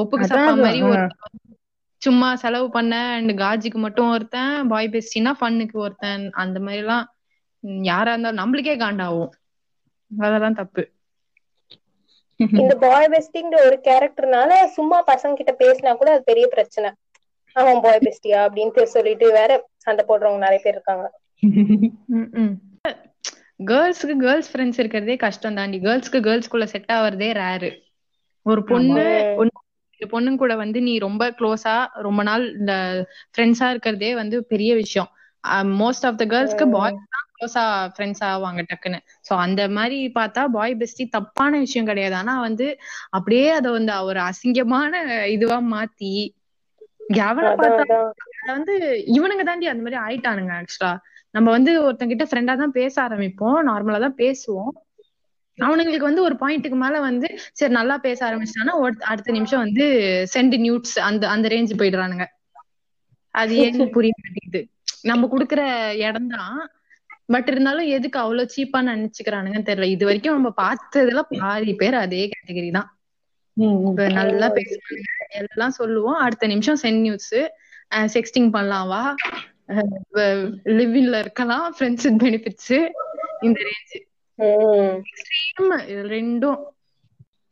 ஒப்புக்கு 0.00 0.26
சப்பா 0.30 0.52
மாதிரி. 0.58 0.80
ஒரு 0.88 1.02
சும்மா 2.04 2.28
செலவு 2.42 2.66
பண்ண 2.70 2.94
அண்ட் 3.16 3.32
காஜிக்கு 3.42 3.78
மட்டும் 3.84 4.10
ஒருத்தன் 4.14 4.54
பாய் 4.72 4.92
பெஸ்டினா 4.94 5.32
ஃபன்னுக்கு 5.40 5.76
ஒருத்தன் 5.84 6.24
அந்த 6.42 6.58
மாதிரி 6.60 6.82
எல்லாம் 6.82 7.04
யாரா 7.88 8.12
இருந்தாலும் 8.12 8.40
நம்மளுக்கே 8.42 8.74
காண்டாகும். 8.82 9.30
அதெல்லாம் 10.10 10.58
தப்பு. 10.60 10.82
இந்த 12.60 12.74
பாய் 12.84 13.10
பெஸ்டிங்கிற 13.12 13.58
ஒரு 13.68 13.76
கேரக்டர்னால 13.88 14.52
சும்மா 14.76 14.98
பசங்க 15.10 15.38
கிட்ட 15.40 15.52
பேசினா 15.62 15.92
கூட 16.00 16.10
அது 16.14 16.28
பெரிய 16.30 16.46
பிரச்சனை. 16.54 16.90
அவன் 17.56 17.82
பாய் 17.84 18.04
பெஸ்டியா 18.06 18.40
அப்படின்னு 18.46 18.86
சொல்லிட்டு 18.96 19.26
வேற 19.38 19.50
சண்டை 19.84 20.04
போடுறவங்க 20.08 20.44
நிறைய 20.46 20.60
பேர் 20.64 20.76
இருக்காங்க. 20.76 21.06
கேர்ள்ஸ்க்கு 23.70 24.14
கேர்ள்ஸ் 24.22 24.50
ஃப்ரெண்ட்ஸ் 24.52 24.80
இருக்கிறதே 24.82 25.16
கஷ்டம் 25.24 25.58
தாண்டி 25.58 25.78
கேர்ள்ஸ்க்கு 25.86 26.20
கேர்ள்ஸ்குள்ள 26.26 26.66
செட் 26.72 26.92
ஆவறதே 26.96 27.28
ரேரு 27.40 27.70
ஒரு 28.46 28.62
பொண்ணு 28.70 29.04
பொண்ணுங்க 30.10 30.38
கூட 30.38 30.54
வந்து 30.56 30.78
நீ 30.82 30.92
ரொம்ப 31.00 31.24
க்ளோஸா 31.38 31.74
ரொம்ப 32.06 32.22
நாள் 32.22 32.44
இந்த 32.60 32.74
ஃப்ரெண்ட்ஸா 33.30 33.68
இருக்கிறதே 33.72 34.10
வந்து 34.22 34.36
பெரிய 34.52 34.70
விஷயம். 34.82 35.10
மோஸ்ட் 35.80 36.06
ஆஃப் 36.08 36.18
த 36.20 36.24
கேர்ள்ஸ்க்கு 36.30 36.66
பாய்ஸ் 36.70 37.02
தான் 37.14 37.26
க்ளோஸா 37.32 37.64
ஃப்ரெண்ட்ஸ் 37.94 38.22
ஆவாங்க 38.28 38.60
டக்குன்னு. 38.70 38.98
சோ 39.26 39.32
அந்த 39.44 39.62
மாதிரி 39.76 39.98
பார்த்தா 40.16 40.42
பாய் 40.56 40.74
பெஸ்டி 40.80 41.04
தப்பான 41.16 41.52
விஷயம் 41.64 41.90
கிடையாது. 41.90 42.14
ஆனா 42.14 42.34
வந்து 42.46 42.66
அப்படியே 43.16 43.46
அத 43.58 43.66
வந்து 43.72 43.94
ஒரு 44.10 44.20
அசிங்கமான 44.30 44.92
இதுவா 45.34 45.58
மாத்தி 45.72 46.12
எவனை 47.22 47.50
பார்த்தா 47.56 47.82
வந்து 48.52 48.74
இவனுங்க 49.16 49.44
தாண்டி 49.44 49.66
அந்த 49.70 49.84
மாதிரி 49.86 49.98
ஆயிட்டானுங்க 50.04 50.52
ஆக்சுவலா 50.58 50.92
நம்ம 51.34 51.48
வந்து 51.50 51.72
ஒருத்தங்கிட்ட 51.84 52.24
ஃப்ரெண்டா 52.30 52.54
தான் 52.56 52.74
பேச 52.74 52.94
ஆரம்பிப்போம். 53.04 53.58
நார்மலா 53.68 54.00
தான் 54.04 54.18
பேசுவோம். 54.18 54.72
அவனுங்களுக்கு 55.58 56.08
வந்து 56.08 56.22
ஒரு 56.22 56.36
பாயிண்ட்டுக்கு 56.40 56.78
மேல 56.78 57.00
வந்து 57.00 57.28
சரி 57.52 57.72
நல்லா 57.72 57.96
பேச 57.98 58.18
ஆரம்பிச்சிட்டானா 58.28 58.74
அடுத்த 59.10 59.32
நிமிஷம் 59.32 59.62
வந்து 59.64 59.84
சென்ட் 60.34 60.56
நியூட்ஸ் 60.58 60.96
அந்த 61.08 61.24
அந்த 61.34 61.48
ரேஞ்ச் 61.48 61.78
போயிடுறானுங்க. 61.80 62.26
அது 63.34 63.54
ஏன்னு 63.62 63.84
புரிய 63.94 64.12
மாட்டேங்குது. 64.18 64.60
நம்ம 65.10 65.26
குடுக்குற 65.30 65.62
இடம் 66.06 66.30
தான். 66.34 66.58
பட் 67.28 67.48
இருந்தாலும் 67.48 67.88
எதுக்கு 67.96 68.18
அவ்வளவு 68.18 68.52
சீப்பா 68.54 68.80
நினைச்சுக்கிறானுங்கன்னு 68.88 69.68
தெரியல. 69.68 69.88
இது 69.94 70.04
வரைக்கும் 70.04 70.36
நம்ம 70.38 70.50
பார்த்ததுல 70.58 71.20
பாதி 71.34 71.74
பேர் 71.76 71.96
அதே 72.02 72.22
கேட்டகரி 72.32 72.70
தான். 72.72 72.88
இப்ப 73.86 74.06
நல்லா 74.18 74.46
பேசுவானுங்க 74.56 75.10
எல்லாம் 75.40 75.76
சொல்லுவோம். 75.78 76.18
அடுத்த 76.24 76.46
நிமிஷம் 76.52 76.80
சென்ட் 76.82 77.02
நியூஸ் 77.02 77.32
செக்ஸ்டிங் 78.14 78.50
பண்ணலாம் 78.52 78.88
வா. 78.88 79.02
லிவிங்ல 80.78 81.16
இருக்கலாம். 81.24 81.66
ஃப்ரெண்ட்ஸ் 81.76 82.08
பெனிஃபிட்ஸ் 82.22 82.74
இந்த 83.42 83.58
ரேஞ்ச் 83.68 83.94
ரெண்டும். 86.08 86.60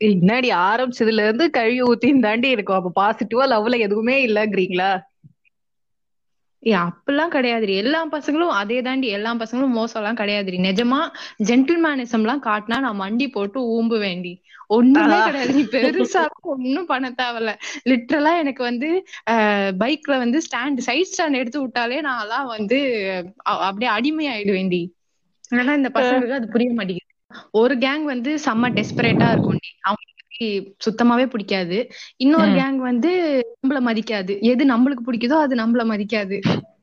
என்னடி 0.00 0.48
ஆரம்பிச்சதுல 0.64 1.24
இருந்து 1.24 1.46
கழுவி 1.50 1.80
ஊத்தின்னு 1.84 2.24
தாண்டி 2.24 2.48
இருக்கும். 2.54 2.78
அப்ப 2.80 2.94
பாசிட்டிவா 2.98 3.46
லவ்ல 3.52 3.78
எதுவுமே 3.86 4.16
இல்லங்கிறீங்களா? 4.26 4.92
ஏ 6.62 6.72
அப்பெல்லாம் 6.80 7.32
கிடையாதுரி 7.32 7.72
எல்லா 7.80 8.00
பசங்களும் 8.12 8.52
அதே 8.58 8.76
தாண்டி 8.80 9.06
எல்லா 9.16 9.30
பசங்களும் 9.38 9.74
மோசம் 9.74 10.00
எல்லாம் 10.00 10.18
கிடையாதுரி 10.18 10.58
நிஜமா 10.66 11.00
ஜென்டில்மேனிசம் 11.48 12.24
எல்லாம் 12.24 12.44
காட்டினா 12.44 12.76
நான் 12.84 13.00
மண்டி 13.00 13.26
போட்டு 13.32 13.60
ஊம்பு 13.74 13.96
வேண்டி 14.00 14.32
ஒண்ணுமே 14.70 15.18
கிடையாது. 15.24 15.52
நீ 15.52 15.64
பெருசா 15.74 16.22
ஒன்னும் 16.52 16.90
பண்ண 16.90 17.06
தேவையில்ல. 17.14 17.52
லிட்ரலா 17.90 18.32
எனக்கு 18.42 18.62
வந்து 18.62 18.90
பைக்ல 19.82 20.14
வந்து 20.18 20.40
ஸ்டாண்ட் 20.46 20.80
சைட் 20.86 21.10
ஸ்டாண்ட் 21.10 21.40
எடுத்து 21.40 21.60
விட்டாலே 21.62 21.98
நான் 22.00 22.22
எல்லாம் 22.24 22.48
வந்து 22.54 22.78
அப்படியே 23.66 23.90
அடிமை 23.96 24.26
ஆயிடுவேண்டி 24.28 24.82
ஆனா 25.52 25.72
இந்த 25.74 25.90
பசங்களுக்கு 25.94 26.30
அது 26.32 26.48
புரிய 26.48 26.70
மாட்டேங்குது. 26.72 27.08
ஒரு 27.52 27.74
கேங் 27.76 28.04
வந்து 28.04 28.30
செம்ம 28.44 28.70
டெஸ்பரேட்டா 28.72 29.28
இருக்கும்டி 29.32 29.70
அவங்களுக்கு 29.82 30.46
சுத்தமாவே 30.84 31.26
பிடிக்காது. 31.26 31.78
இன்னொரு 32.16 32.50
கேங் 32.50 32.76
வந்து 32.82 33.10
நம்மள 33.54 33.80
மதிக்காது. 33.88 34.34
எது 34.42 34.64
நம்மளுக்கு 34.66 35.06
பிடிக்குதோ 35.06 35.38
அது 35.40 35.56
நம்மள 35.56 35.84
மதிக்காது. 35.86 36.38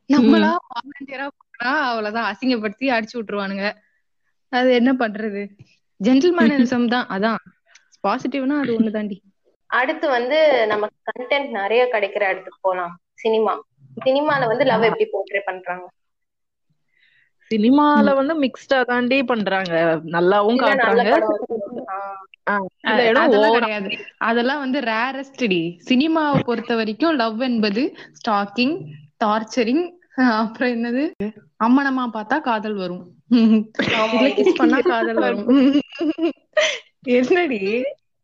நம்மளா 0.09 0.51
வாலண்டியரா 0.69 1.27
போனா 1.39 1.71
அவ்வளவுதான். 1.89 2.29
அசிங்கப்படுத்தி 2.31 2.85
அடிச்சு 2.89 3.17
விட்டுருவானுங்க. 3.17 3.65
அது 4.51 4.73
என்ன 4.73 4.91
பண்றது? 4.93 5.41
ஜென்டில்மேனிசம் 5.99 6.87
தான். 6.87 7.07
அதான். 7.09 7.41
பாசிட்டிவ்னா 8.03 8.57
அது 8.59 8.71
ஒண்ணு 8.77 8.91
தாண்டி. 8.91 9.17
அடுத்து 9.69 10.05
வந்து 10.09 10.37
நமக்கு 10.67 10.97
கண்டென்ட் 11.09 11.49
நிறைய 11.51 11.83
கிடைக்கிற 11.91 12.23
இடத்துக்கு 12.29 12.59
போலாம். 12.61 12.93
சினிமா. 13.13 13.53
சினிமால 14.05 14.47
வந்து 14.47 14.65
லவ் 14.65 14.83
எப்படி 14.83 15.07
போர்ட்ரே 15.11 15.41
பண்றாங்க? 15.45 15.85
சினிமால 17.51 18.13
வந்து 18.15 18.33
மிக்ஸ்டா 18.41 18.79
தாண்டி 18.85 19.17
பண்றாங்க. 19.23 19.73
நல்லாவும் 20.07 20.61
காட்டுறாங்க. 20.61 21.07
அதெல்லாம் 22.91 23.53
கிடையாது. 23.53 23.89
அதெல்லாம் 24.27 24.59
வந்து 24.59 24.79
ரேரஸ்ட் 24.87 25.43
டி. 25.47 25.61
சினிமாவை 25.87 26.39
பொறுத்த 26.43 26.75
வரைக்கும் 26.75 27.15
லவ் 27.15 27.41
என்பது 27.41 27.83
ஸ்டாக்கிங் 28.17 28.75
டார்ச்சரிங் 29.23 29.83
அப்புறம் 30.37 30.71
என்னது? 30.71 31.03
அம்மனமா 31.63 32.03
பார்த்தா 32.13 32.37
காதல் 32.41 32.75
வரும். 32.75 33.03
கிஸ் 34.37 34.57
பண்ணா 34.57 34.79
காதல் 34.83 35.15
வரும். 35.15 35.47
என்னடி? 37.15 37.61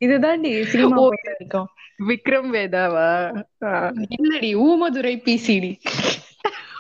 இதுதான்டி 0.02 0.52
சினிமா 0.66 0.98
வரைக்கும் 1.08 1.68
விக்ரம் 2.08 2.50
வேதாவா? 2.56 3.10
இல்லடி 4.16 4.50
ஊமதுரை 4.64 5.14
பிசிடி 5.28 5.72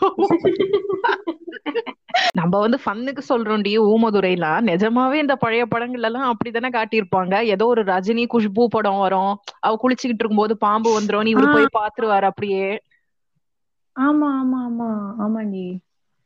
நம்ம 2.36 2.60
வந்து 2.60 2.77
ஃபன்னுக்கு 2.84 3.22
சொல்றோம்டி 3.27 3.72
ஊமதுரைலாம் 3.86 4.65
நிஜமாவே 4.65 5.13
இந்த 5.15 5.36
பழைய 5.36 5.63
படங்கள்ல 5.65 6.10
எல்லாம் 6.10 6.30
அப்படித்தானே 6.32 6.70
காட்டியிருப்பாங்க. 6.70 7.36
ஏதோ 7.54 7.65
ஒரு 7.65 7.84
ரஜினி 7.86 8.25
குஷ்பு 8.34 8.65
படம் 8.68 9.00
வரும். 9.00 9.34
அவ 9.60 9.74
குளிச்சுக்கிட்டு 9.82 10.24
இருக்கும்போது 10.24 10.56
பாம்பு 10.58 10.92
வந்துரும். 10.98 11.32
இவரு 11.34 11.50
போய் 11.50 11.75
பாத்துருவாரு 11.77 12.27
அப்படியே. 12.32 12.68
ஆமா 13.96 14.30
ஆமா 14.36 14.60
ஆமா. 14.63 14.89
ஆமாண்டி. 15.24 15.65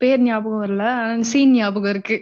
பேர் 0.02 0.22
ஞாபகம் 0.22 0.62
வரல. 0.62 0.84
சீன் 1.30 1.52
ஞாபகம் 1.52 1.90
இருக்கு. 1.90 2.16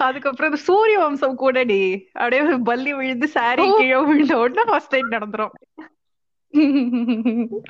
அதுக்கப்புறம் 0.00 0.56
சூரிய 0.64 0.98
வம்சம் 0.98 1.36
கூடடி. 1.36 1.80
அப்படியே 2.14 2.40
பல்லி 2.64 2.92
விழுந்து 2.94 3.28
சாரி 3.30 3.66
கீழே 3.74 3.98
விழுந்த 4.04 4.36
உடனே 4.38 4.64
ஃபர்ஸ்ட் 4.66 4.94
டைம் 4.94 5.14
நடந்துரும். 5.16 5.54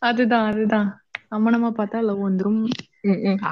அதுதான் 0.00 0.46
அதுதான். 0.50 0.88
அம்மனமா 1.30 1.70
பார்த்தா 1.72 1.98
லவ் 2.02 2.22
வந்துரும். 2.22 2.62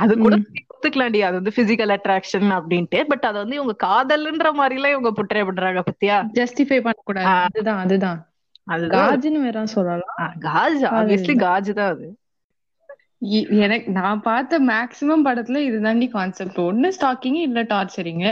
அது 0.00 0.18
கூட 0.18 0.34
ஒத்துக்கலாம்டி. 0.72 1.20
அது 1.20 1.36
வந்து 1.38 1.52
பிசிக்கல் 1.56 1.92
அட்ராக்ஷன் 1.96 2.50
அப்படின்ட்டு. 2.58 3.00
பட் 3.02 3.24
அது 3.24 3.38
வந்து 3.38 3.56
இவங்க 3.56 3.74
காதல்ன்ற 3.86 4.52
மாதிரி 4.52 4.80
எல்லாம் 4.80 4.94
இவங்க 4.94 5.10
புட்ரே 5.16 5.44
பண்றாங்க 5.44 5.82
பத்தியா? 5.88 6.16
ஜஸ்டிஃபை 6.34 6.78
பண்ண 6.80 7.00
கூடாது 7.04 7.26
அதுதான் 7.46 7.80
அதுதான். 7.80 8.18
அது 8.66 8.86
காஜ்னு 8.96 9.40
வேற 9.42 9.66
சொல்லலாம். 9.66 10.32
காஜ் 10.40 10.82
ஆப்வியஸ்லி 10.90 11.34
காஜ் 11.36 11.70
தான் 11.72 11.90
அது. 11.90 12.08
எனக்கு 13.62 13.90
நான் 13.90 14.22
பார்த்த 14.22 14.60
மேக்ஸிமம் 14.60 15.24
படத்துல 15.24 15.58
இதுதாண்டி 15.68 16.08
கான்செப்ட் 16.08 16.58
ஒண்ணு 16.58 16.90
ஸ்டாக்கிங் 17.00 17.40
இல்ல 17.40 17.62
டார்ச்சரிங் 17.62 18.24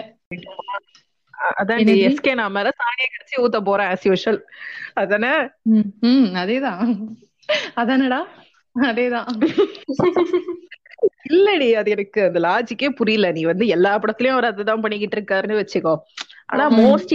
அதான் 1.59 1.83
எஸ்கே 2.05 2.35
நான் 2.35 2.53
மேல 2.53 2.71
சாணியை 2.79 3.09
கடிச்சு 3.13 3.37
ஊத்த 3.39 3.61
போறேன் 3.61 3.87
ஆஸ் 3.87 4.05
யூஷுவல் 4.05 4.41
அதானே? 4.95 5.33
அதேதான். 6.41 6.83
அதானடா? 7.77 8.21
அதேதான். 8.77 9.29
இல்லடி 11.31 11.73
அது 11.73 11.89
எனக்கு 11.91 12.21
அந்த 12.23 12.41
லாஜிக்கே 12.41 12.89
புரியல. 12.91 13.33
நீ 13.33 13.43
வந்து 13.45 13.67
எல்லா 13.67 13.99
படத்துலயும் 13.99 14.37
அவர் 14.37 14.45
அதுதான் 14.45 14.81
பண்ணிக்கிட்டு 14.81 15.19
இருக்காருன்னு 15.19 15.61
வச்சுக்கோ. 15.63 15.95
ஆனா 16.47 16.65
மோஸ்ட் 16.79 17.15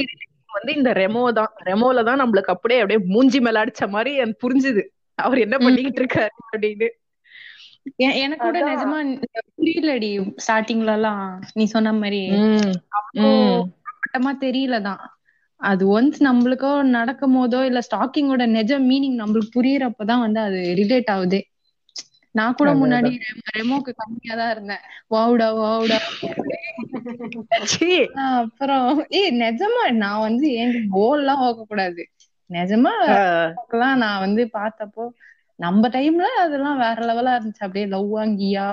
வந்து 0.53 0.73
இந்த 0.75 0.91
ரெமோ 0.93 1.31
தான். 1.31 1.51
ரெமோல 1.65 2.03
தான் 2.03 2.21
நம்மளுக்கு 2.21 2.53
அப்படியே 2.55 2.79
அப்படியே 2.79 2.99
மூஞ்சி 3.05 3.39
மேல 3.39 3.63
அடிச்ச 3.63 3.87
மாதிரி 3.87 4.11
எனக்கு 4.15 4.43
புரிஞ்சுது. 4.43 4.83
அவர் 5.19 5.37
என்ன 5.37 5.57
பண்ணிக்கிட்டு 5.57 6.01
இருக்காரு 6.03 6.35
அப்படின்னு. 6.51 6.89
எனக்கு 7.97 8.43
கூட 8.43 8.59
நிஜமா 8.67 8.99
புரியலடி 9.57 10.09
ஸ்டார்டிங்ல 10.47 10.91
எல்லாம் 10.91 11.23
நீ 11.53 11.65
சொன்ன 11.65 11.93
மாதிரி. 11.93 12.21
மட்டமா 13.97 14.31
தெரியலதான் 14.39 15.03
அது 15.61 15.83
ஒன்ஸ் 15.93 16.19
நம்மளுக்கோ 16.19 16.81
நடக்கும் 16.89 17.35
போதோ 17.35 17.59
இல்ல 17.63 17.79
ஸ்டாக்கிங்கோட 17.79 18.43
நெஜ 18.55 18.71
மீனிங் 18.89 19.17
நம்மளுக்கு 19.21 19.55
புரியறப்பதான் 19.55 20.19
வந்து 20.19 20.39
அது 20.39 20.61
ரிலேட் 20.79 21.09
ஆகுதே. 21.11 21.41
நான் 22.35 22.57
கூட 22.59 22.69
முன்னாடி 22.73 23.11
ரெமோக்கு 23.53 23.91
கம்மியா 23.95 24.35
தான் 24.35 24.51
இருந்தேன். 24.51 24.83
வாவுடா 25.11 25.47
வாவுடா. 25.59 25.99
அப்புறம் 28.35 28.87
ஏய் 29.11 29.33
நிஜமா 29.41 29.83
நான் 30.03 30.23
வந்து 30.27 30.47
எங்க 30.61 30.79
கோல் 30.95 31.21
எல்லாம் 31.21 31.41
கூடாது 31.63 32.03
நிஜமா 32.49 32.93
நான் 34.01 34.23
வந்து 34.25 34.43
பார்த்தப்போ 34.57 35.05
நம்ம 35.59 35.89
டைம்ல 35.89 36.27
அதெல்லாம் 36.43 36.77
வேற 36.77 36.97
லெவலா 37.09 37.33
இருந்துச்சு. 37.35 37.65
அப்படியே 37.65 37.87
லவ் 37.87 38.07
வாங்கியா 38.13 38.65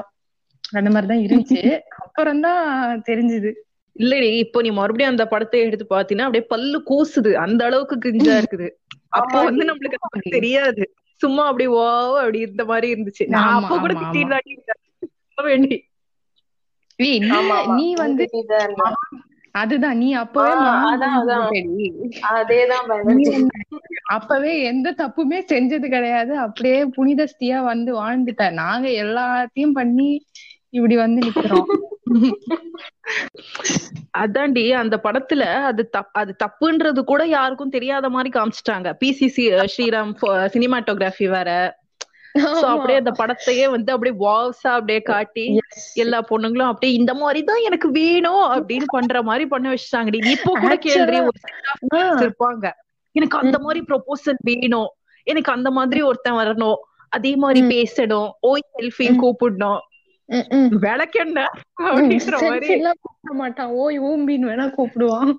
அந்த 0.72 0.88
மாதிரிதான் 0.90 1.24
இருந்துச்சு. 1.24 1.60
அப்புறம் 2.04 2.40
தான் 2.40 2.64
தெரிஞ்சுது. 3.08 3.50
இல்லடி 3.96 4.28
இப்போ 4.44 4.58
நீ 4.62 4.70
மறுபடியும் 4.70 5.12
அந்த 5.12 5.24
படத்தை 5.26 5.60
எடுத்து 5.60 5.86
பாத்தீங்கன்னா 5.90 6.26
அப்படியே 6.28 6.44
பல்லு 6.46 6.78
கூசுது. 6.90 7.30
அந்த 7.44 7.60
அளவுக்கு 7.64 7.96
கிஞ்சா 8.04 8.34
இருக்குது. 8.40 8.68
அப்போ 9.12 9.38
வந்து 9.44 9.64
நம்மளுக்கு 9.64 9.98
தெரியாது. 10.30 10.84
சும்மா 11.22 11.44
அப்படி 11.46 11.66
ஓ 11.78 11.84
அப்படி 12.18 12.38
இந்த 12.48 12.64
மாதிரி 12.70 12.88
இருந்துச்சு. 12.92 13.24
நான் 13.34 13.56
அப்ப 13.58 13.78
கூட 13.78 13.92
திட்டிட்டு 14.00 15.46
வேண்டி. 15.48 15.76
நீ 17.76 17.86
வந்து 18.02 18.24
அதுதான் 19.60 19.96
நீ 19.96 20.08
அப்பவே 20.12 20.50
அதேதான் 22.30 22.84
அப்பவே 24.16 24.52
எந்த 24.62 24.88
தப்புமே 24.98 25.38
செஞ்சது 25.52 25.86
கிடையாது. 25.94 26.32
அப்படியே 26.38 26.78
புனிதஸ்தியா 26.96 27.58
வந்து 27.70 27.90
வாழ்ந்துட்ட. 28.00 28.44
நாங்க 28.60 28.88
எல்லாத்தையும் 29.04 29.76
பண்ணி 29.78 30.10
இப்படி 30.70 30.96
வந்து 30.96 31.20
நிக்கிறோம். 31.26 31.70
அதான்டி 34.22 34.64
அந்த 34.82 34.96
படத்துல 35.04 35.42
அது 35.68 35.82
தப் 35.96 36.16
அது 36.20 36.32
தப்புன்றது 36.44 37.00
கூட 37.10 37.22
யாருக்கும் 37.26 37.74
தெரியாத 37.76 38.06
மாதிரி 38.08 38.30
காமிச்சிட்டாங்க. 38.36 38.88
பிசிசி 39.02 39.44
ஸ்ரீராம் 39.74 40.14
சினிமாட்டோகிராஃபி 40.54 41.28
வேற. 41.36 41.50
சோ 42.58 42.64
அப்படியே 42.72 42.98
அந்த 42.98 43.12
படத்தையே 43.20 43.66
வந்து 43.70 43.90
அப்படியே 43.92 44.14
வாவ்ஸா 44.24 44.70
அப்படியே 44.78 45.00
காட்டி 45.08 45.44
எல்லா 46.02 46.18
பொண்ணுங்களும் 46.28 46.70
அப்படியே 46.72 46.92
இந்த 46.98 47.12
மாதிரி 47.22 47.40
தான் 47.48 47.64
எனக்கு 47.68 47.88
வேணும் 48.00 48.44
அப்படின்னு 48.54 48.88
பண்ற 48.92 49.22
மாதிரி 49.28 49.46
பண்ண 49.54 49.66
வச்சுட்டாங்கடி. 49.72 50.20
இப்போ 50.36 50.52
கூட 50.64 50.74
கேள்வி 50.86 51.18
இருப்பாங்க. 52.24 52.66
எனக்கு 53.14 53.36
அந்த 53.38 53.58
மாதிரி 53.58 53.80
ப்ரொபோசல் 53.88 54.40
வேணும். 54.50 54.90
எனக்கு 55.26 55.50
அந்த 55.52 55.68
மாதிரி 55.78 56.00
ஒருத்தன் 56.02 56.40
வரணும். 56.42 56.78
அதே 57.12 57.32
மாதிரி 57.36 57.60
பேசணும். 57.74 58.28
ஓய் 58.50 58.70
செல்ஃபின்னு 58.74 59.22
கூப்பிடணும். 59.24 59.80
விளக்கெண்ண 60.82 61.38
அப்படின்ற 61.82 62.34
மாதிரி. 62.40 62.66
செல்ஃபி 62.66 62.70
எல்லாம் 62.70 62.98
கூப்பிட 63.00 63.34
மாட்டான். 63.34 63.70
ஓய் 63.80 64.00
ஊம்பின்னு 64.00 64.48
வேணா 64.50 64.66
கூப்பிடுவான். 64.76 65.32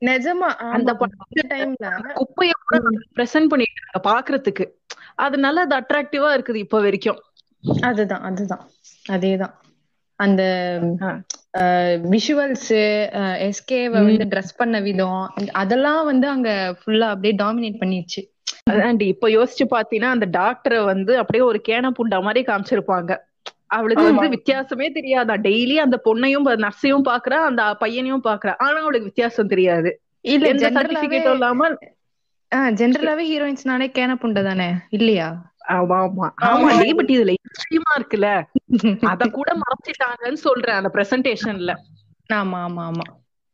நிஜமா 0.00 0.48
அந்த 0.68 0.92
டைம்ல 1.48 1.88
குப்பைய 2.14 2.52
கூட 2.62 2.78
பிரசன்ட் 3.16 3.50
பண்ணிட்டாங்க 3.52 4.00
பாக்குறதுக்கு. 4.02 4.64
அதனால 5.16 5.60
அது 5.60 5.76
அட்ராக்டிவா 5.76 6.30
இருக்குது 6.36 6.56
இப்ப 6.56 6.80
வரைக்கும். 6.80 7.20
அதுதான் 7.80 8.22
அதுதான். 8.22 8.64
அதேதான். 9.08 9.54
அந்த. 10.18 10.42
விஷுவல்ஸ் 12.10 12.68
எஸ்கேவ 13.46 13.90
வந்து 13.90 14.26
ட்ரெஸ் 14.30 14.52
பண்ண 14.56 14.80
விதம் 14.80 15.22
அதெல்லாம் 15.52 16.04
வந்து 16.04 16.28
அங்க 16.28 16.50
ஃபுல்லா 16.80 17.08
அப்படியே 17.08 17.34
டாமினேட் 17.42 17.80
பண்ணிடுச்சு 17.82 18.22
அதான்டி 18.70 19.06
இப்ப 19.12 19.28
யோசிச்சு 19.30 19.64
பாத்தீங்கன்னா 19.70 20.10
அந்த 20.14 20.26
டாக்டரை 20.36 20.80
வந்து 20.86 21.12
அப்படியே 21.20 21.44
ஒரு 21.50 21.60
கேன 21.68 21.90
புண்டா 21.98 22.18
மாதிரி 22.22 22.42
காமிச்சிருப்பாங்க. 22.44 23.12
அவளுக்கு 23.76 24.04
வந்து 24.08 24.26
வித்தியாசமே 24.34 24.86
தெரியாதா? 24.94 25.34
டெய்லி 25.46 25.76
அந்த 25.84 25.96
பொண்ணையும் 26.06 26.46
நர்ஸையும் 26.64 27.06
பாக்குறா 27.06 27.38
அந்த 27.48 27.62
பையனையும் 27.82 28.26
பாக்குறா. 28.26 28.54
ஆனா 28.64 28.76
அவளுக்கு 28.82 29.10
வித்தியாசம் 29.10 29.52
தெரியாது. 29.52 29.90
இல்ல 30.34 30.48
சர்டிபிகேட்டும் 30.70 31.36
இல்லாம 31.36 31.70
ஜென்ரலாவே 32.78 33.24
ஹீரோயின்ஸ்னாலே 33.28 33.86
கேன 33.94 34.16
புண்டை 34.18 34.42
தானே? 34.44 34.68
இல்லையா? 34.90 35.28
ஆமா 35.72 35.98
ஆமா. 36.04 36.26
ஆமாடி 36.48 36.86
பட் 36.98 37.12
இதுல 37.14 37.34
இருக்குல்ல 37.92 38.28
அத 39.10 39.22
கூட 39.36 39.50
மறைச்சிட்டாங்கன்னு 39.62 40.40
சொல்றேன் 40.44 40.78
அந்த 40.78 40.90
பிரசன்டேஷன்ல 40.94 41.72
ஆமா 42.30 42.58
ஆமா 42.66 42.84
ஆமா. 42.90 43.06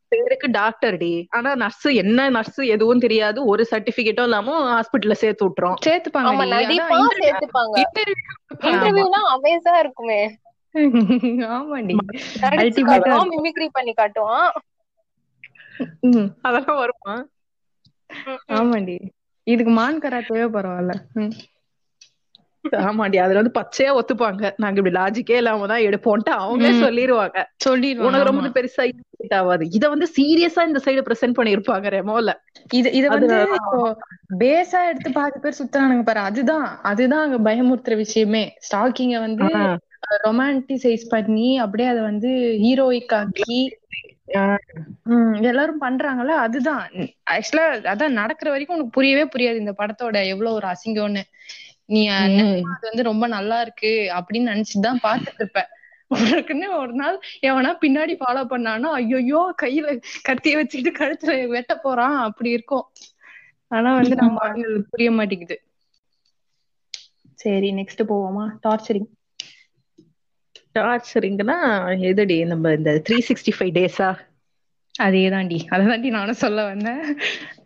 பேருக்கு 0.09 0.51
டாக்டர் 0.51 0.97
டி. 0.97 1.27
ஆனா 1.31 1.55
நர்ஸ் 1.55 1.95
என்ன 1.95 2.31
நர்ஸ் 2.31 2.61
எதுவும் 2.67 2.99
தெரியாது. 2.99 3.45
ஒரு 3.45 3.67
சர்டிபிகேட்டும் 3.71 4.23
இல்லாம 4.23 4.81
ஹாஸ்பிட்டல்ல 4.81 5.13
சேர்த்து 5.13 5.49
விட்டுறோம். 5.49 5.75
சேர்த்துப்பாங்க. 5.87 7.83
அமேஸா 9.35 9.79
இருக்குமே. 9.79 10.39
ஆமாண்டி. 11.49 11.95
நடிச்சு 12.41 12.81
Ultimate 12.81 12.89
ஆ 12.89 12.97
காட்டுவான் 12.97 13.29
மிமிக்ரி 13.31 13.69
பண்ணி 13.73 13.93
காட்டுவான். 13.93 14.51
அதெல்லாம் 16.43 16.77
வருமா? 16.77 17.29
ஆமாண்டி. 18.53 18.99
இதுக்கு 19.43 19.73
மான் 19.73 19.99
கராத்தேவே 19.99 20.47
பரவாயில்ல. 20.49 20.95
ஆமாண்டி 22.83 23.19
அதுல 23.19 23.41
வந்து 23.41 23.57
பச்சையா 23.59 23.91
ஒத்துப்பாங்க. 23.99 24.51
நாங்க 24.57 24.79
இப்படி 24.81 24.95
லாஜிக்கே 24.97 25.37
இல்லாம 25.41 25.67
தான் 25.67 25.85
எடுப்போம்ட்டு 25.89 26.33
அவங்களே 26.39 26.73
சொல்லிடுவாங்க 26.81 27.39
உனக்கு 28.01 28.29
ரொம்ப. 28.31 28.51
பெருசா 28.57 28.85
ஆகாது 29.39 29.65
இத 29.77 29.85
வந்து 29.89 30.07
சீரியஸா 30.17 30.63
இந்த 30.69 30.81
சைடு 30.85 31.03
பிரசன்ட் 31.09 31.39
பண்ணிருப்பாங்க 31.39 31.89
ரெமோல. 31.95 32.33
இது 32.71 32.89
இத 32.93 33.07
வந்து 33.15 33.37
பேஸா 34.43 34.81
எடுத்து 34.89 35.11
பாதி 35.13 35.39
பேர் 35.39 35.59
சுத்துறானுங்க 35.59 36.05
பாரு 36.05 36.21
அதுதான். 36.29 36.69
அதுதான் 36.91 37.25
அங்க 37.27 37.39
பயமுறுத்துற 37.49 37.97
விஷயமே. 38.03 38.45
ஸ்டாக்கிங்க 38.67 39.19
வந்து 39.21 39.49
ரொமான்டிசைஸ் 40.25 41.05
பண்ணி 41.11 41.49
அப்படியே 41.65 41.89
அத 41.89 42.01
வந்து 42.03 42.31
ஹீரோயிக் 42.63 43.15
ஆக்கி 43.17 43.59
எல்லாரும் 45.49 45.83
பண்றாங்கல்ல 45.83 46.35
அதுதான். 46.47 46.85
ஆக்சுவலா 47.35 47.65
அதான் 47.93 48.19
நடக்கிற 48.21 48.49
வரைக்கும் 48.51 48.77
உனக்கு 48.77 48.97
புரியவே 48.97 49.25
புரியாது 49.33 49.63
இந்த 49.63 49.73
படத்தோட 49.81 50.17
எவ்வளவு 50.33 50.57
ஒரு 50.59 50.67
அசிங்கம்னு. 50.67 51.23
நீ 51.89 52.01
அது 52.15 52.43
வந்து 52.83 53.03
ரொம்ப 53.11 53.27
நல்லா 53.35 53.59
இருக்கு 53.65 53.91
அப்படின்னு 54.19 54.51
நினைச்சிட்டு 54.53 54.87
தான் 54.87 55.05
பாத்துட்டு 55.05 55.41
இருப்ப 55.43 55.63
உனக்குன்னு 56.11 56.69
ஒரு 56.79 56.95
நாள் 56.95 57.17
எவனா 57.43 57.71
பின்னாடி 57.83 58.15
ஃபாலோ 58.21 58.43
பண்ணானா 58.51 58.91
ஐயோ 58.99 59.43
கையில 59.63 59.95
கத்திய 60.29 60.57
வச்சுக்கிட்டு 60.59 60.93
கழுத்துல 61.01 61.35
வெட்ட 61.51 61.75
போறான். 61.79 62.17
அப்படி 62.29 62.51
இருக்கும். 62.51 62.87
ஆனா 63.71 63.91
வந்து 63.99 64.15
நம்ம 64.21 64.39
புரிய 64.91 65.11
மாட்டேங்குது. 65.13 65.57
சரி 67.39 67.69
நெக்ஸ்ட் 67.79 68.03
போவோமா? 68.09 68.45
டார்ச்சரிங் 68.65 69.09
டார்ச்சரிங்னா 70.77 71.57
எதுடி? 72.09 72.39
நம்ம 72.53 72.73
இந்த 72.75 72.93
த்ரீ 73.07 73.19
சிக்ஸ்டி 73.29 73.55
ஃபைவ் 73.57 73.77
டேஸா 73.77 74.11
அதேதான்டி 74.95 75.59
அததாண்டி 75.75 76.09
நானும் 76.11 76.41
சொல்ல 76.41 76.61
வந்தேன். 76.65 77.03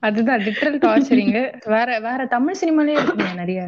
அதுதான் 0.01 0.43
லிட்டரல் 0.47 0.79
டார்ச்சரிங் 0.83 1.33
வேற 1.75 1.89
வேற 2.01 2.21
தமிழ் 2.35 2.61
சினிமாலே 2.61 2.97
இருக்குங்க 2.97 3.33
நிறைய. 3.41 3.63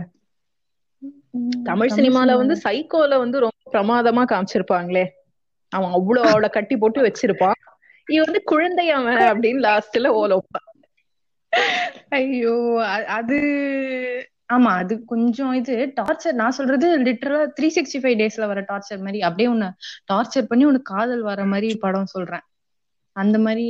தமிழ் 1.63 1.95
சினிமால 1.97 2.37
வந்து 2.37 2.55
சைக்கோல 2.65 3.19
வந்து 3.19 3.39
ரொம்ப 3.41 3.73
பிரமாதமா 3.75 4.23
காமிச்சிருப்பாங்களே. 4.33 5.05
அவன் 5.73 5.91
அவ்வளவு 5.91 6.29
அவளை 6.29 6.49
கட்டி 6.49 6.77
போட்டு 6.77 7.01
வச்சிருப்பான். 7.07 7.59
இவ 8.07 8.23
வந்து 8.25 8.43
குழந்தை 8.45 8.87
அவன் 8.91 9.21
அப்படின்னு 9.31 9.61
லாஸ்ட்ல 9.69 10.09
ஓலோப்பான் 10.21 10.69
ஐயோ 12.09 12.55
அது 13.09 13.37
ஆமா 14.53 14.71
அது 14.81 14.95
கொஞ்சம் 15.05 15.53
இது 15.55 15.75
டார்ச்சர் 16.01 16.39
நான் 16.41 16.57
சொல்றது 16.59 16.87
லிட்டரலா 16.99 17.45
த்ரீ 17.59 17.69
சிக்ஸ்டி 17.77 17.99
ஃபைவ் 18.03 18.19
டேஸ்ல 18.21 18.47
வர 18.47 18.61
டார்ச்சர் 18.71 19.05
மாதிரி. 19.05 19.21
அப்படியே 19.21 19.49
உன்னை 19.49 19.69
டார்ச்சர் 20.13 20.49
பண்ணி 20.51 20.65
உனக்கு 20.65 20.93
காதல் 20.95 21.23
வர 21.23 21.45
மாதிரி 21.45 21.69
படம் 21.85 22.13
சொல்றேன். 22.15 22.45
அந்த 23.17 23.37
மாதிரி 23.39 23.67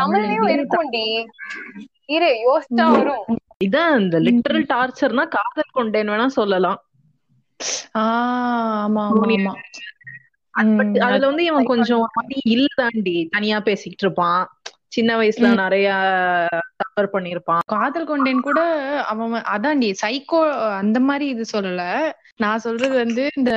தமிழ்லயும் 0.00 0.50
இருக்கும்டி. 0.54 1.04
இரு 2.06 2.30
யோசிச்சா 2.46 2.86
வரும். 2.96 3.26
இதான் 3.64 3.92
இந்த 4.00 4.16
லிட்டரல் 4.20 4.70
டார்ச்சர்னா 4.74 5.24
காதல் 5.38 5.76
கொண்டேன் 5.78 6.12
வேணா 6.12 6.26
சொல்லலாம். 6.40 6.80
அதுல 11.04 11.26
வந்து 11.30 11.44
இவன் 11.44 11.70
கொஞ்சம் 11.72 12.04
இல்லதாண்டி 12.52 13.16
தனியா 13.30 13.58
பேசிக்கிட்டு 13.68 14.06
இருப்பான். 14.06 14.42
சின்ன 14.88 15.12
வயசுல 15.20 15.48
நிறைய 15.60 15.86
சஃபர் 16.80 17.08
பண்ணிருப்பான் 17.14 17.62
காதல் 17.72 18.10
கொண்டேன் 18.10 18.42
கூட 18.42 18.60
அவன் 19.12 19.32
அதான்டி 19.54 19.88
சைக்கோ 20.02 20.40
அந்த 20.80 20.98
மாதிரி 21.00 21.26
இது 21.28 21.44
சொல்லல. 21.52 21.82
நான் 22.36 22.62
சொல்றது 22.64 22.94
வந்து 22.94 23.24
இந்த 23.36 23.52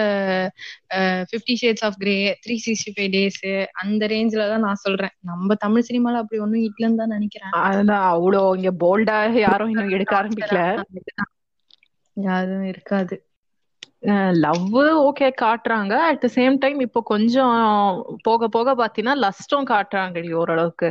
fifty 1.32 1.56
shades 1.62 1.86
of 1.88 1.98
grey 1.98 2.16
three 2.44 2.56
sixty 2.66 2.92
five 2.96 3.12
days 3.16 3.40
அந்த 3.84 4.08
ரேஞ்சில 4.08 4.48
தான் 4.50 4.66
நான் 4.68 4.84
சொல்றேன். 4.86 5.16
நம்ம 5.22 5.56
தமிழ் 5.66 5.88
சினிமால 5.90 6.22
அப்படி 6.24 6.42
ஒண்ணும் 6.46 6.66
இல்லைன்னு 6.70 7.02
தான் 7.02 7.16
நினைக்கிறேன். 7.16 7.54
அதுதான் 7.66 8.06
அவ்வளோ 8.14 8.42
இங்க 8.58 8.74
போல்டா 8.84 9.18
யாரும் 9.46 9.72
இன்னும் 9.74 9.96
எடுக்க 9.98 10.16
ஆரம்பிக்கல. 10.22 10.62
யாரும் 12.18 12.68
இருக்காது. 12.72 13.16
லவ் 14.40 14.76
ஓகே 15.04 15.28
காட்டுறாங்க. 15.42 15.94
அட் 16.10 16.22
த 16.22 16.30
சேம் 16.36 16.56
டைம் 16.58 16.80
இப்போ 16.80 17.02
கொஞ்சம் 17.06 17.56
போக 18.24 18.48
போக 18.48 18.76
பாத்தீங்கன்னா 18.76 19.16
லஸ்டும் 19.24 19.68
காட்டுறாங்கடி 19.70 20.30
ஓரளவுக்கு. 20.34 20.90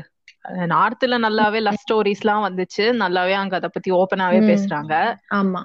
நார்த்ல 0.72 1.16
நல்லாவே 1.22 1.60
லவ் 1.60 1.80
ஸ்டோரிஸ் 1.82 2.20
எல்லாம் 2.20 2.44
வந்துச்சு. 2.46 2.84
நல்லாவே 3.00 3.34
அங்க 3.34 3.56
அத 3.56 3.68
பத்தி 3.68 3.90
ஓப்பனாவே 3.92 4.40
ம். 4.40 4.46
பேசுறாங்க. 4.48 4.94
ஆமா. 5.32 5.62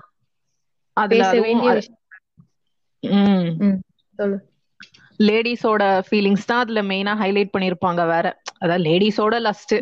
அதுல 0.97 1.23
லேடிஸோட 5.19 5.83
ஃபீலிங்ஸ் 6.07 6.45
தான் 6.45 6.61
அதுல 6.63 6.81
மெயினா 6.83 7.13
ஹைலைட் 7.17 7.53
பண்ணிருப்பாங்க 7.53 8.01
வேற. 8.07 8.25
அதான் 8.61 8.85
லேடிஸோட 8.87 9.35
லஸ்ட் 9.41 9.75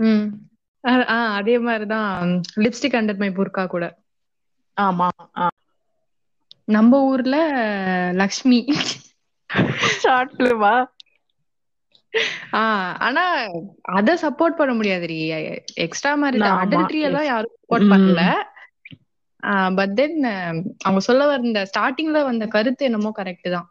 அதே 1.37 1.55
மாதிரிதான். 1.59 2.31
லிப்ஸ்டிக் 2.59 2.97
அண்டர் 2.99 3.17
மை 3.17 3.29
புர்கா 3.33 3.65
கூட. 3.67 3.85
ஆமா 4.77 5.07
நம்ம 6.69 7.01
ஊர்ல 7.03 7.35
லக்ஷ்மி. 8.15 8.59
ஷார்ட் 10.01 10.33
ஆனா 12.99 13.23
அத 13.81 14.15
சப்போர்ட் 14.15 14.59
பண்ண 14.59 14.73
முடியாதுடி. 14.73 15.17
எக்ஸ்ட்ரா 15.77 16.13
ஆமா. 16.15 16.61
அடல்ட்ரி 16.63 16.99
எல்லாம் 16.99 17.25
யாரும் 17.25 17.57
சப்போர்ட். 17.59 17.91
பண்ணல. 17.91 18.21
பட் 19.75 19.95
தென் 19.95 20.17
அவங்க 20.79 20.99
சொல்ல 20.99 21.25
வந்த 21.27 21.67
ஸ்டார்டிங்ல 21.69 22.23
வந்த 22.23 22.45
கருத்து 22.47 22.85
என்னமோ 22.85 23.11
கரெக்ட் 23.17 23.51
தான். 23.51 23.67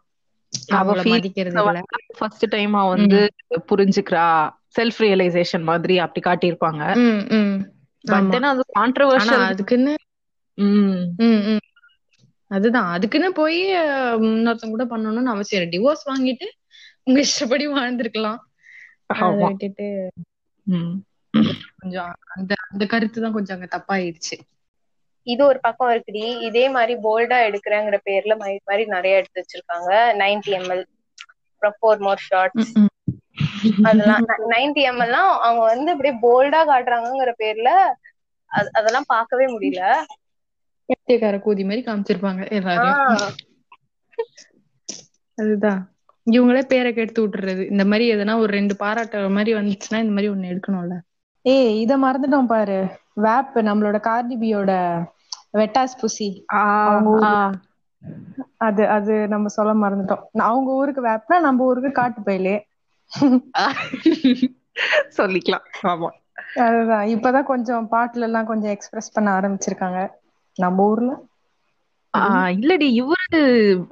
அவ 0.71 0.93
மதிக்கிறது 1.05 1.63
ஃபர்ஸ்ட் 2.17 2.45
டைம் 2.49 2.71
வந்து 2.87 3.19
புரிஞ்சுக்கிறா. 3.69 4.27
செல்ஃப் 4.75 4.99
ரியலைசேஷன் 4.99 5.63
மாதிரி 5.63 5.97
அப்படி 5.99 6.21
காட்டியிருப்பாங்க. 6.23 6.83
ம், 6.97 7.23
ம். 7.35 7.57
பட். 8.05 8.29
தென் 8.29 8.43
அது 8.43 8.63
கான்ட்ரவர்ஷியல் 8.79 9.45
அதுக்குன்னு 9.45 9.93
ம். 10.57 11.03
ம், 11.17 11.41
ம். 11.49 11.63
அதுதான். 12.49 12.91
அதுக்குன்னு 12.91 13.31
போய் 13.31 13.73
இன்னொருத்தங்க 14.23 14.69
கூட 14.69 14.85
பண்ணணும்னு 14.85 15.25
அவசியம் 15.25 15.63
இல்லை. 15.63 15.79
டிவோர்ஸ் 15.79 16.09
வாங்கிட்டு 16.09 16.47
உங்க 17.03 17.19
இஷ்டப்படி 17.19 17.67
வாழ்ந்திருக்கலாம். 17.67 18.37
விட்டுட்டு 19.45 20.11
கொஞ்சம் 21.79 22.15
அந்த 22.35 22.55
அந்த 22.71 22.85
கருத்து 22.85 23.21
தான் 23.21 23.31
கொஞ்சம் 23.31 23.59
அங்க 23.59 23.67
தப்பாயிருச்சு 23.77 24.37
இது 25.23 25.45
ஒரு 25.45 25.59
பக்கம் 25.59 25.89
இருக்குடி. 25.89 26.41
இதே 26.41 26.69
மாதிரி 26.69 26.93
போல்டா 26.93 27.37
எடுக்கிறேங்கிற 27.47 27.97
பேர்ல 28.05 28.37
மாதிரி 28.37 28.85
நிறைய 28.85 29.17
எடுத்து 29.17 29.45
வச்சிருக்காங்க. 29.45 29.91
90 30.17 30.57
எம்எல் 30.59 30.83
ஃபோர் 31.61 31.99
மோர் 31.99 32.19
ஷார்ட்ஸ் 32.19 32.73
அதெல்லாம் 33.83 34.25
நைன்டி 34.49 34.81
எம் 34.81 34.99
எல்லாம் 34.99 35.39
அவங்க 35.39 35.63
வந்து 35.65 35.91
அப்படியே 35.91 36.15
போல்டா 36.21 36.61
காட்டுறாங்கங்கிற 36.63 37.33
பேர்ல 37.39 37.69
அது- 38.51 38.71
அதெல்லாம் 38.71 39.03
பார்க்கவே 39.07 39.57
முடியல. 39.57 40.03
பைத்தியக்கார 40.89 41.37
கூதி 41.37 41.63
மாதிரி 41.63 41.83
காமிச்சிருப்பாங்க 41.83 42.51
எல்லாரையும். 42.51 42.97
ஆஹ் 42.97 43.29
அதுதான். 45.35 45.93
இவங்களே 46.31 46.61
பேரை 46.61 46.93
கெடுத்து 46.93 47.27
விட்டுறது. 47.27 47.71
இந்த 47.71 47.85
மாதிரி 47.85 48.15
எதனா 48.15 48.37
ஒரு 48.37 48.53
ரெண்டு 48.53 48.73
பாராட்டுற 48.73 49.29
மாதிரி 49.29 49.53
வந்துச்சுன்னா 49.53 50.03
இந்த 50.03 50.11
மாதிரி 50.11 50.29
ஒண்ணு 50.29 50.49
எடுக்கணும்ல. 50.49 50.99
ஏய் 51.41 51.81
இத 51.81 51.97
மறந்துட்டோம் 51.97 52.45
பாரு. 52.45 52.87
வேப் 53.13 53.55
நம்மளோட 53.55 53.99
கார்டிபியோட 53.99 55.03
வெட்டாஸ் 55.53 55.97
புசி. 56.01 56.43
அது 58.57 58.87
அது 58.87 59.27
நம்ம 59.27 59.47
சொல்ல 59.47 59.89
மறந்துட்டோம். 59.89 60.21
அவங்க 60.31 60.71
ஊருக்கு 60.71 61.07
வேப்னா 61.07 61.39
நம்ம 61.39 61.63
ஊருக்கு 61.63 61.91
காட்டு 61.91 62.21
பயிலே. 62.21 62.67
சொல்லிக்கலாம். 65.17 65.65
ஆமா. 65.83 66.09
அதுதான். 66.59 67.07
இப்பதான் 67.07 67.43
கொஞ்சம் 67.43 67.87
பாட்டுல 67.91 68.19
எல்லாம் 68.19 68.45
கொஞ்சம் 68.45 68.71
எக்ஸ்பிரஸ் 68.71 69.11
பண்ண 69.11 69.39
ஆரம்பிச்சிருக்காங்க. 69.39 70.09
நம்ம 70.59 70.87
ஊர்ல? 70.87 71.11
இல்லடி 72.57 72.87
இவரு 72.97 73.39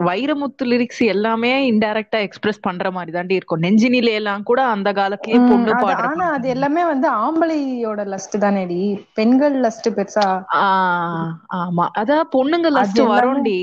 வைரமுத்து 0.08 0.63
லிரிக்ஸ் 0.65 1.03
எல்லாமே 1.08 1.51
இன்டைரக்டா 1.71 2.19
எக்ஸ்பிரஸ் 2.21 2.60
பண்ற 2.60 2.91
மாதிரி 2.91 3.12
தாண்டி 3.12 3.36
இருக்கும். 3.36 3.62
நெஞ்சினிலே 3.62 4.13
எல்லாம் 4.13 4.43
கூட 4.43 4.60
அந்த 4.67 4.91
காலத்திலேயே 4.93 5.41
பொண்ணு 5.45 5.73
பாடுற 5.82 6.08
ஆனா 6.10 6.25
அது 6.36 6.47
எல்லாமே 6.49 6.84
வந்து 6.86 7.08
ஆம்பளையோட 7.17 8.01
லஸ்ட் 8.08 8.38
தானேடி. 8.38 8.82
பெண்கள் 9.13 9.56
லஸ்ட் 9.62 9.89
பெருசா? 9.95 10.27
ஆமா. 11.60 11.86
அதான் 11.99 12.30
பொண்ணுங்க 12.36 12.67
லஸ்ட் 12.73 13.01
வரும்டி. 13.12 13.60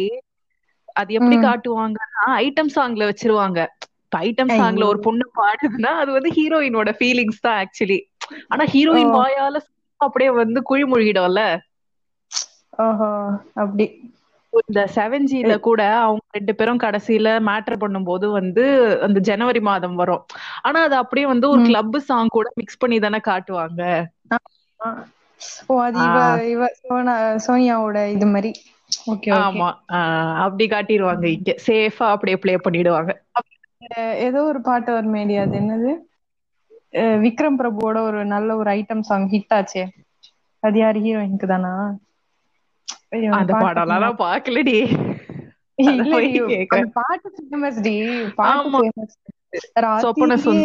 அது 0.97 1.11
எப்படி. 1.15 1.37
காட்டுவாங்கன்னா 1.41 2.11
ஐட்டம் 2.39 2.75
சாங்ல 2.77 3.09
வச்சிருவாங்க. 3.09 3.61
ஐட்டம் 4.21 4.53
சாங்ல. 4.57 4.85
ஒரு 4.85 4.99
பொண்ணு 5.01 5.25
பாடுதுன்னா 5.37 5.93
அது 6.01 6.11
வந்து 6.13 6.31
ஹீரோயினோட 6.31 6.91
ஃபீலிங்ஸ் 6.99 7.41
தான் 7.41 7.59
ஆக்சுவலி 7.63 7.99
ஆனா 8.49 8.65
ஹீரோயின். 8.67 9.15
வாயால 9.17 9.57
அப்படியே 10.01 10.31
வந்து 10.37 10.61
குழி 10.63 10.85
முழுகிடும்ல. 10.85 11.41
அப்படி. 13.57 13.87
இந்த 14.63 14.81
செவன் 14.95 15.27
ஜில 15.31 15.53
கூட 15.61 15.81
அவங்க 16.01 16.23
ரெண்டு 16.37 16.53
பேரும் 16.55 16.83
கடைசியில 16.83 17.29
மேட்டர் 17.49 17.81
பண்ணும்போது 17.81 18.27
வந்து 18.33 18.65
அந்த 19.07 19.19
ஜனவரி 19.29 19.61
மாதம் 19.65 19.97
வரும். 19.97 20.23
ஆனா 20.63 20.81
அது 20.85 20.97
அப்படியே 21.03 21.27
வந்து 21.29 21.49
ஒரு. 21.51 21.63
கிளப் 21.69 21.99
சாங் 22.07 22.31
கூட 22.31 22.49
மிக்ஸ் 22.55 22.81
பண்ணி 22.81 22.99
தானே 23.01 23.21
காட்டுவாங்க. 23.25 23.83
ஓ 25.67 25.75
அது 25.85 25.99
இவ 26.07 26.19
இவ 26.53 26.69
சோனா 26.81 27.15
சோனியாவோட 27.45 27.99
இது 28.15 28.29
மாதிரி. 28.31 28.53
ஓகே 29.09 29.37
ஆமா. 29.39 29.69
அப்படி 30.45 30.67
காட்டிடுவாங்க 30.71 31.27
இங்க. 31.33 31.51
சேஃபா 31.67 32.07
அப்படியே 32.15 32.39
ப்ளே 32.43 32.55
பண்ணிடுவாங்க. 32.65 33.13
ஏதோ 34.25 34.41
ஒரு 34.47 34.61
பாட்டு 34.65 34.91
வருமேடி 34.95 35.35
அது 35.41 35.55
என்னது? 35.61 35.93
விக்ரம் 37.25 37.59
பிரபுவோட 37.59 37.99
ஒரு 38.05 38.21
நல்ல 38.31 38.57
ஒரு 38.57 38.71
ஐட்டம் 38.75 39.07
சாங் 39.07 39.29
ஹிட் 39.31 39.55
ஆச்சே. 39.57 39.85
அது 40.63 40.79
யாரு 40.79 40.99
ஹீரோயினுக்கு 41.01 41.49
தானா? 41.49 41.73
அந்த 43.37 43.53
பாடலாம் 43.63 44.03
நான் 44.05 44.21
பாக்கலடி. 44.21 44.77
அந்த 45.79 46.03
பாட்டு 46.95 47.29
ஃபேமஸ் 47.39 47.81
டி. 47.83 47.95
பாட்டு 48.35 48.69
ஆமா. 48.69 48.81
ஃபேமஸ் 48.81 49.15
சொப்பன 50.03 50.37
சுந்~ 50.45 50.63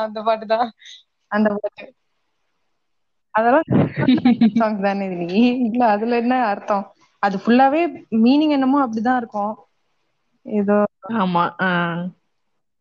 அந்த 0.00 0.18
பாட்டு 0.22 0.46
தான் 0.46 0.68
அந்த 1.30 1.48
பாட்டு. 1.56 1.86
அதெல்லாம் 3.34 3.66
சாங் 4.58 4.80
தானே 4.80 5.06
நீ 5.20 5.40
இல்ல 5.66 5.82
அதுல 5.86 6.16
என்ன 6.16 6.34
அர்த்தம்? 6.44 6.84
அது 7.22 7.36
ஃபுல்லாவே 7.38 7.82
மீனிங் 8.18 8.50
என்னமோ 8.50 8.78
அப்படிதான் 8.84 9.16
இருக்கும். 9.16 9.54
ஏதோ. 10.46 10.76
ஆமா 11.18 11.44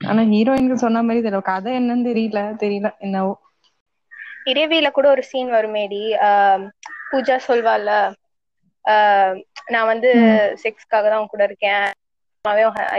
ஆனா 0.02 0.22
ஹீரோயினுக்கு 0.32 0.84
சொன்ன 0.84 1.04
மாதிரி 1.04 1.22
தெரியல 1.24 1.42
கதை 1.44 1.72
என்னன்னு 1.78 2.08
தெரியல 2.10 2.42
தெரியல. 2.64 2.90
என்னவோ. 3.00 3.34
இரவியில 4.48 4.88
கூட 4.92 5.08
ஒரு 5.10 5.24
சீன் 5.30 5.52
வருமேடி 5.54 6.00
ஆஹ் 6.28 6.64
பூஜா 7.08 7.38
சொல்வால 7.48 7.90
ஆஹ் 8.86 9.36
நான் 9.68 9.90
வந்து 9.92 10.10
செக்ஸ்க்காக 10.64 11.06
தான் 11.06 11.22
உன் 11.22 11.28
கூட 11.28 11.44
இருக்கேன். 11.46 11.88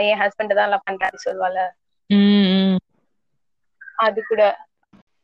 என் 0.03 0.21
ஹஸ்பண்ட் 0.21 0.59
தான் 0.59 0.71
லவ் 0.71 0.87
பண்றான்னு 0.87 1.25
சொல்வால 1.25 1.57
அது 3.99 4.19
கூட. 4.23 4.41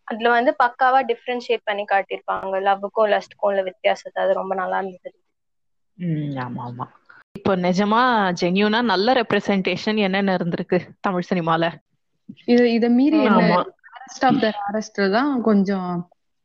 அதுல 0.07 0.29
வந்து 0.31 0.51
பக்காவா 0.59 0.99
டிஃபரன்ஷியேட் 1.09 1.65
பண்ணி 1.65 1.83
காட்டியிருப்பாங்க. 1.85 2.55
லவ்வுக்கும் 2.67 3.11
லஸ்ட்க்கும் 3.13 3.49
உள்ள 3.49 3.61
வித்தியாசத்தை. 3.63 4.17
அது 4.23 4.33
ரொம்ப 4.33 4.55
நல்லா 4.55 4.79
இருந்தது. 4.81 5.17
உம் 5.97 6.35
ஆமா 6.43 6.63
ஆமா. 6.67 6.85
இப்போ 7.35 7.53
நிஜமா 7.63 8.01
ஜென்யூனா 8.41 8.79
நல்ல 8.85 9.13
ரெப்ரசன்டேஷன் 9.13 9.99
என்னென்ன 10.05 10.37
இருந்திருக்கு 10.37 10.77
தமிழ் 11.01 11.29
சினிமால? 11.29 11.63
இது 12.47 12.63
இத 12.73 12.85
மீறி 12.91 13.19
தான் 15.11 15.31
கொஞ்சம் 15.43 15.89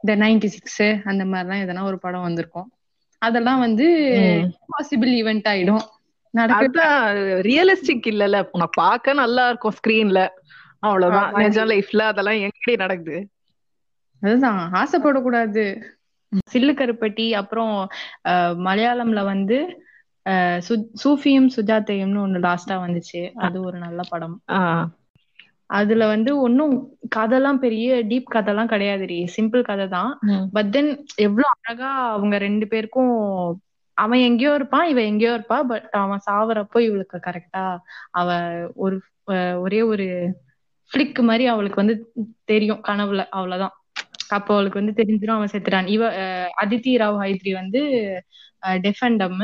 இந்த 0.02 0.12
நைன்டி 0.16 0.48
சிக்ஸ் 0.54 0.82
அந்த 1.04 1.24
மாதிரிலாம் 1.24 1.62
எதனா 1.64 1.82
ஒரு 1.82 1.98
படம் 1.98 2.26
வந்திருக்கும். 2.28 2.68
அதெல்லாம் 3.22 3.58
வந்து 3.58 3.86
பாசிபிள் 4.72 5.10
ஈவெண்ட் 5.20 5.48
ஆயிடும். 5.52 5.84
ரியலிஸ்டிக் 7.48 8.08
இல்லல 8.12 8.36
உனக்கு 8.50 8.74
பார்க்க 8.74 9.12
நல்லா 9.14 9.44
இருக்கும் 9.48 9.76
ஸ்கிரீன்ல 9.78 10.20
அவ்வளவுதான். 10.82 11.32
நிஜ 11.34 11.64
லைஃப்ல 11.64 12.02
அதெல்லாம் 12.10 12.40
எங்கடி 12.44 12.76
நடக்குது? 12.76 13.18
அதுதான். 14.22 14.60
ஆசைப்படக்கூடாது. 14.80 15.64
சில்லு 16.52 16.72
கருப்பட்டி 16.74 17.26
அப்புறம் 17.32 17.74
மலையாளம்ல 18.66 19.22
வந்து 19.24 19.58
சூஃபியும் 21.02 21.50
சுஜாதையும்னு 21.56 22.22
ஒண்ணு 22.24 22.40
லாஸ்டா 22.46 22.76
வந்துச்சு. 22.84 23.22
அது 23.46 23.58
ஒரு 23.62 23.78
நல்ல 23.78 24.00
படம். 24.10 24.36
அதுல 25.70 26.06
வந்து 26.06 26.30
ஒன்னும் 26.40 26.74
கதைலாம் 27.16 27.62
பெரிய 27.64 27.88
டீப் 28.08 28.32
கதைலாம் 28.34 28.72
கிடையாதுடி. 28.72 29.18
சிம்பிள் 29.36 29.62
கதை 29.62 29.86
தான். 29.88 30.12
பட் 30.52 30.70
தென் 30.70 30.90
எவ்வளவு 31.16 31.52
அழகா 31.58 31.90
அவங்க 32.08 32.36
ரெண்டு 32.38 32.66
பேருக்கும் 32.68 33.12
அவன் 33.96 34.20
எங்கேயோ 34.20 34.52
இருப்பான் 34.54 34.86
இவ 34.88 35.00
எங்கேயோ 35.02 35.32
இருப்பா 35.38 35.58
பட் 35.62 35.88
அவன் 36.02 36.24
சாவறப்போ 36.30 36.78
இவளுக்கு 36.80 37.18
கரெக்டா 37.26 37.64
அவ 38.10 38.28
ஒரு 38.76 38.96
ஒரே 39.60 39.80
ஒரு 39.82 40.06
ஃபிளிக் 40.90 41.20
மாதிரி 41.22 41.44
அவளுக்கு 41.46 41.82
வந்து 41.82 41.96
தெரியும் 42.44 42.82
கனவுல. 42.88 43.22
அவ்வளவுதான். 43.30 43.74
அப்போ 44.28 44.50
அவளுக்கு 44.54 44.80
வந்து 44.82 44.98
தெரிஞ்சிடும் 45.00 45.36
அவன் 45.36 45.52
செத்துட்டான். 45.52 45.88
இவ 45.88 46.02
அதித்தி 46.62 46.92
ராவ் 47.02 47.18
ஹைத்ரி 47.24 47.52
வந்து 47.52 47.80
டெஃபண்டம் 48.86 49.38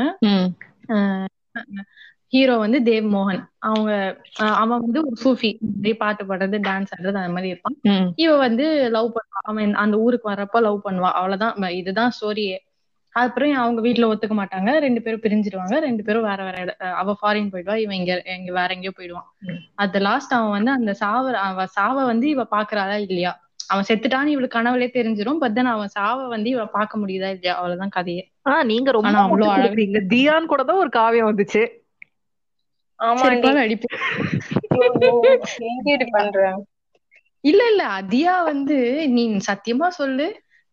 ஹீரோ 2.29 2.57
வந்து 2.57 2.79
தேவ் 2.79 3.05
மோகன். 3.05 3.45
அவங்க 3.57 4.21
அவன் 4.35 4.79
வந்து 4.79 5.05
ஒரு 5.05 5.15
சூஃபி 5.23 5.93
பாட்டு 5.93 6.25
பாடுறது 6.25 6.59
டான்ஸ் 6.67 6.85
ஆடுறது 6.97 7.05
அந்த 7.05 7.27
மாதிரி 7.27 7.47
இருப்பான். 7.47 7.75
இவ 8.15 8.37
வந்து 8.37 8.89
லவ் 8.89 9.09
பண்ணுவா 9.09 9.39
அவன் 9.41 9.73
அந்த 9.73 9.97
ஊருக்கு 9.97 10.31
வர்றப்ப 10.31 10.61
லவ் 10.61 10.79
பண்ணுவா. 10.85 11.11
அவ்வளவுதான். 11.11 11.71
இதுதான் 11.71 12.11
ஸ்டோரியே 12.21 12.57
அப்புறம் 13.11 13.53
அவங்க 13.53 13.81
வீட்ல 13.81 14.13
ஒத்துக்க 14.13 14.45
மாட்டாங்க. 14.45 14.77
ரெண்டு 14.77 15.01
பேரும் 15.01 15.19
பிரிஞ்சிடுவாங்க 15.19 15.77
ரெண்டு 15.77 16.03
பேரும் 16.03 16.23
வேற 16.23 16.43
வேற 16.43 16.75
அவ 16.77 17.17
ஃபாரின் 17.21 17.49
போயிடுவா. 17.51 17.75
இவன் 17.75 17.95
இங்க 17.95 18.21
எங்க 18.21 18.51
வேற 18.51 18.67
எங்கேயோ 18.67 18.91
போயிடுவான். 18.91 19.35
அது 19.75 19.99
லாஸ்ட் 19.99 20.33
அவன் 20.33 20.49
வந்து 20.49 20.71
அந்த 20.71 20.93
சாவ 20.93 21.37
அவ 21.37 21.65
சாவ 21.65 22.05
வந்து 22.05 22.29
இவ 22.29 22.47
பாக்குறாளா 22.51 22.95
இல்லையா? 22.95 23.45
அவன் 23.67 23.83
செத்துட்டான்னு 23.87 24.25
இவளுக்கு 24.25 24.59
கனவுலே 24.59 24.89
தெரிஞ்சிரும். 24.93 25.37
பட் 25.37 25.53
தென் 25.53 25.65
அவன் 25.65 25.87
சாவ 25.87 26.27
வந்து 26.27 26.49
இவ 26.49 26.65
பார்க்க 26.65 26.97
முடியுதா 26.97 27.29
இல்லையா? 27.29 27.53
அவ்வளவுதான் 27.55 27.89
கதையே. 27.89 28.31
ஆஹ் 28.49 28.63
நீங்க 28.63 28.91
ரொம்ப 28.91 29.07
அவ்வளவு 29.17 29.51
அழகா- 29.51 30.03
தியான் 30.09 30.45
கூட 30.45 30.63
தான் 30.63 30.75
ஒரு 30.75 30.89
காவியம் 30.89 31.37
வந்துச்சு 31.37 31.67
ஆமாண்டி 31.67 31.75
செருப்பால 31.75 31.75
அடிப்பு 31.75 32.85
எங்கேடி 32.85 32.86
பண்றேன். 36.11 36.59
இல்ல 37.43 37.69
இல்ல 37.69 37.83
அதியா 37.99 38.43
வந்து 38.43 38.77
நீ 39.07 39.23
சத்தியமா 39.47 39.87
சொல்லு. 39.93 40.27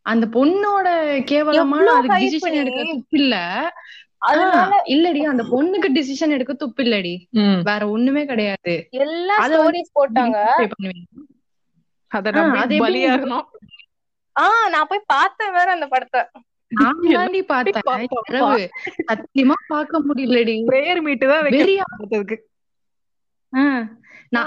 அந்த 0.07 0.27
பொண்ணோட 0.27 0.87
கேவலமான 1.25 1.87
அதுக்கு 1.93 2.19
டிசிஷன்? 2.25 2.55
எடுக்க 2.55 2.83
துப்பு 2.85 3.19
இல்ல 3.19 3.35
அதனால 4.29 4.83
இல்லடி 4.87 5.21
அந்த 5.25 5.43
பொண்ணுக்கு 5.45 5.89
டிசிஷன் 5.93 6.31
எடுக்க 6.31 6.53
துப்பு 6.55 6.83
இல்லடி 6.83 7.15
வேற 7.63 7.89
ஒண்ணுமே 7.89 8.25
கிடையாது. 8.25 8.75
எல்லா 8.99 9.37
ஸ்டோரிஸ் 9.49 9.95
போட்டாங்க. 9.95 10.39
அத 12.11 12.31
ஆஹ் 14.37 14.69
நான் 14.71 14.89
போய் 14.89 15.01
பார்த்தேன் 15.07 15.53
வேற 15.53 15.71
அந்த 15.71 15.87
படத்தை. 15.87 16.23
நான் 16.73 17.01
தாண்டி 17.13 17.41
பார்த்தேன். 17.45 17.85
இரவு 18.31 18.61
சத்தியமா 19.11 19.57
பார்க்க 19.67 20.01
முடியலடி. 20.09 20.57
பிரேயர் 20.71 21.03
மீட் 21.03 21.27
தான் 21.27 21.45
பார்த்ததுக்கு 21.93 22.39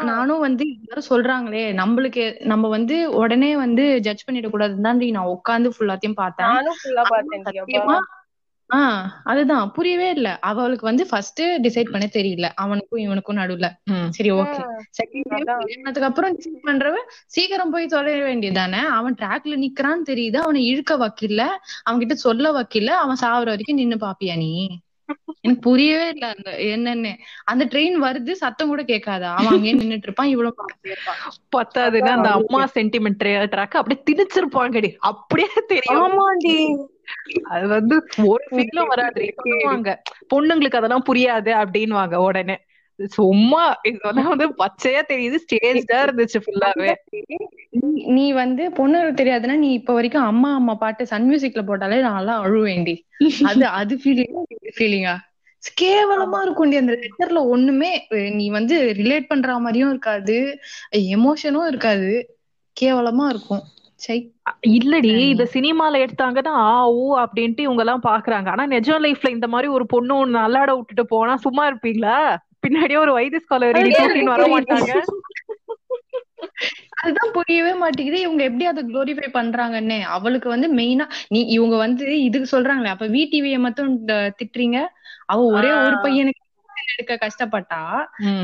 நானும் 0.08 0.40
வந்து 0.40 0.64
எல்லாரும் 0.72 1.10
சொல்றாங்களே 1.10 1.66
நம்மளுக்கு 1.74 2.24
நம்ம 2.46 2.70
வந்து 2.70 2.96
உடனே 3.14 3.56
வந்து 3.56 3.84
ஜட்ஜ் 4.00 4.26
பண்ணிட 4.28 4.48
கூடாதுன்னு 4.50 5.12
நான் 5.12 5.34
உட்கார்ந்து 5.36 5.70
ஃபுல்லாத்தையும் 5.70 6.20
பார்த்தேன். 6.22 6.50
ஆ 8.70 8.80
அதுதான். 9.24 9.72
புரியவே 9.72 10.10
இல்ல. 10.10 10.38
அவளுக்கு 10.42 10.86
வந்து 10.86 11.08
ஃபர்ஸ்ட் 11.08 11.42
டிசைட் 11.42 11.92
பண்ண 11.92 12.10
தெரியல. 12.14 12.50
அவனுக்கும் 12.56 13.00
இவனுக்கும் 13.00 13.38
நடுவுல. 13.38 13.68
உம் 13.92 14.12
சரி 14.12 14.32
ஓகே 14.32 14.62
செகண்ட். 14.98 15.30
கல்யாணத்துக்கு 15.30 16.04
அப்புறம் 16.04 16.38
டிசைட் 16.38 16.68
பண்றவ 16.68 16.96
சீக்கிரம் 17.26 17.70
போய் 17.70 17.88
தொலைய 17.88 18.24
வேண்டியதானே 18.24 18.82
அவன் 18.92 19.16
ட்ராக்ல 19.22 19.56
நிக்கிறான்னு 19.58 20.10
தெரியுது. 20.10 20.36
அவனை 20.38 20.66
இழுக்க 20.66 20.98
வக்கில்ல. 20.98 21.44
அவன் 21.84 22.00
கிட்ட 22.00 22.16
சொல்ல 22.16 22.52
வக்கில்ல. 22.52 22.88
அவன் 22.98 23.22
சாவர 23.22 23.46
வரைக்கும் 23.46 23.76
நின்னு 23.76 23.96
பாப்பியா 23.96 24.38
நீ? 24.38 24.52
எனக்கு 25.42 25.62
புரியவே 25.62 26.10
இல்ல 26.10 26.36
அந்த 26.36 26.52
என்னன்னு. 26.68 27.12
அந்த 27.44 27.66
ட்ரெயின் 27.66 27.98
வருது 28.02 28.32
சத்தம் 28.32 28.68
கூட 28.68 28.84
கேட்காதா? 28.84 29.30
அவன் 29.34 29.54
அங்கேயே 29.54 29.74
நின்னுட்டு 29.74 30.08
இருப்பான் 30.08 30.28
இவ்வளவு 30.28 30.56
பார்த்துட்டே 30.58 30.90
இருப்பான். 30.90 31.22
பத்தாதுன்னா 31.58 32.10
அந்த 32.10 32.30
அம்மா 32.30 32.68
சென்டிமெண்ட் 32.74 33.22
ட்ராக் 33.54 33.78
அப்படியே 33.82 34.02
திணிச்சிருப்பாங்கடி. 34.10 34.96
அப்படியே 35.00 35.48
தெரியும். 35.68 36.02
ஆமாண்டி. 36.02 36.58
அது 37.44 37.68
வந்து 37.68 38.08
ஒரு 38.24 38.44
ஃபீலும் 38.52 38.88
வராது. 38.88 39.34
சொல்லுவாங்க 39.36 40.02
பொண்ணுங்களுக்கு 40.36 40.76
அதெல்லாம் 40.76 41.04
புரியாது 41.10 41.50
அப்படின்னுவாங்க 41.50 42.16
உடனே. 42.16 42.58
சும்மா 43.06 43.80
இதெல்லாம் 43.84 44.28
வந்து 44.28 44.48
பச்சையா 44.48 45.02
தெரியுது. 45.08 45.38
ஸ்டேஜ்டா 45.46 45.94
இருந்துச்சு 45.94 46.42
ஃபுல்லாவே 46.46 46.96
நீ- 48.08 48.34
வந்து 48.34 48.70
பொண்ணுங்களுக்கு 48.70 49.18
தெரியாதுன்னா 49.18 49.58
நீ 49.58 49.74
இப்ப 49.74 49.94
வரைக்கும் 49.94 50.24
அம்மா 50.24 50.54
அம்மா 50.54 50.74
பாட்டு 50.74 51.08
சன் 51.08 51.30
மியூசிக்ல 51.32 51.62
போட்டாலே 51.64 52.00
நான் 52.00 52.20
எல்லாம் 52.20 52.46
அழுவேண்டி. 52.46 53.00
அது 53.44 53.66
அது 53.66 53.96
ஃபீலிங்கா 53.96 54.44
ஃபீலிங்கா 54.78 55.16
கேவலமா 55.82 56.44
இருக்கும்டி 56.44 56.78
அந்த 56.78 57.00
லெட்டர்ல 57.00 57.46
ஒண்ணுமே. 57.46 58.08
நீ 58.10 58.50
வந்து 58.50 58.94
ரிலேட் 58.98 59.26
பண்ற 59.28 59.58
மாதிரியும் 59.58 59.90
இருக்காது. 59.90 60.60
எமோஷனும் 60.96 61.68
இருக்காது. 61.68 62.38
கேவலமா 62.82 63.30
இருக்கும். 63.30 63.64
இல்லடி 64.72 65.12
இத 65.28 65.44
சினிமால 65.54 66.00
எடுத்தாங்கன்னா 66.04 66.52
ஆ 66.66 66.70
ஊ 66.96 67.06
அப்படின்ட்டு 67.24 67.60
இவங்க 67.60 67.82
எல்லாம் 67.82 68.04
பாக்குறாங்க. 68.04 68.48
ஆனா 68.48 68.66
நிஜ 68.66 69.00
லைஃப்ல 69.00 69.30
இந்த 69.30 69.48
மாதிரி 69.48 69.68
ஒரு 69.72 69.86
பொண்ணு 69.86 70.14
ஒண்ணு 70.18 70.40
நல்லாட 70.40 70.72
விட்டுட்டு 70.76 71.06
போனா 71.06 71.36
சும்மா 71.38 71.64
இருப்பீங்களா? 71.70 72.18
பின்னாடியே 72.64 73.00
ஒரு 73.00 73.12
வைத்திய 73.14 73.42
ஸ்காலர் 73.44 73.80
வர 74.30 74.44
மாட்டாங்க. 74.54 74.94
அதுதான் 77.02 77.34
புரியவே 77.34 77.74
மாட்டேங்குது. 77.74 78.20
இவங்க 78.22 78.44
எப்படி 78.44 78.66
அதை 78.66 78.82
குளோரிஃபை 78.86 79.28
பண்றாங்கன்னு. 79.34 79.98
அவளுக்கு 80.16 80.50
வந்து 80.50 80.68
மெயினா 80.76 81.06
நீ 81.28 81.40
இவங்க 81.50 81.76
வந்து 81.78 82.06
இதுக்கு 82.22 82.48
சொல்றாங்களே 82.52 82.90
அப்ப 82.90 83.08
விடிவிய 83.08 83.58
மட்டும் 83.60 83.92
த- 84.06 84.32
திட்டுறீங்க? 84.40 84.80
அவ 85.26 85.40
ஒரே 85.52 85.72
ஒரு 85.80 85.96
பையனுக்கு 86.04 86.44
எடுக்க 86.94 87.14
கஷ்டப்பட்டா 87.22 87.82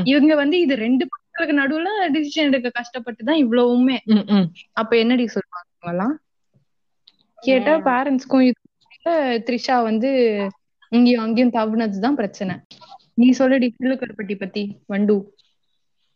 இவங்க 0.04 0.34
வந்து 0.34 0.56
இது 0.60 0.74
ரெண்டு 0.76 1.04
பசங்களுக்கு 1.34 1.60
நடுவுல 1.60 1.88
டிசிஷன் 2.14 2.48
எடுக்க 2.50 2.68
கஷ்டப்பட்டு 2.72 3.22
தான் 3.24 3.42
இவ்வளவுமே. 3.44 3.96
அப்ப 4.80 4.92
என்னடி 4.96 5.24
சொல்லுவாங்க 5.28 5.70
கேட்டா 7.38 7.72
பேரண்ட்ஸ்க்கும் 7.86 8.52
த்ரிஷா 9.46 9.76
வந்து 9.82 10.10
இங்கேயும் 10.92 11.24
அங்கேயும் 11.24 11.54
தவுனதுதான் 11.54 12.18
பிரச்சனை. 12.20 12.54
நீ 13.14 13.26
சொல்லுடி 13.38 13.68
சில்லுக்கருப்பட்டி 13.74 14.36
பத்தி 14.36 14.62
வண்டு. 14.86 15.16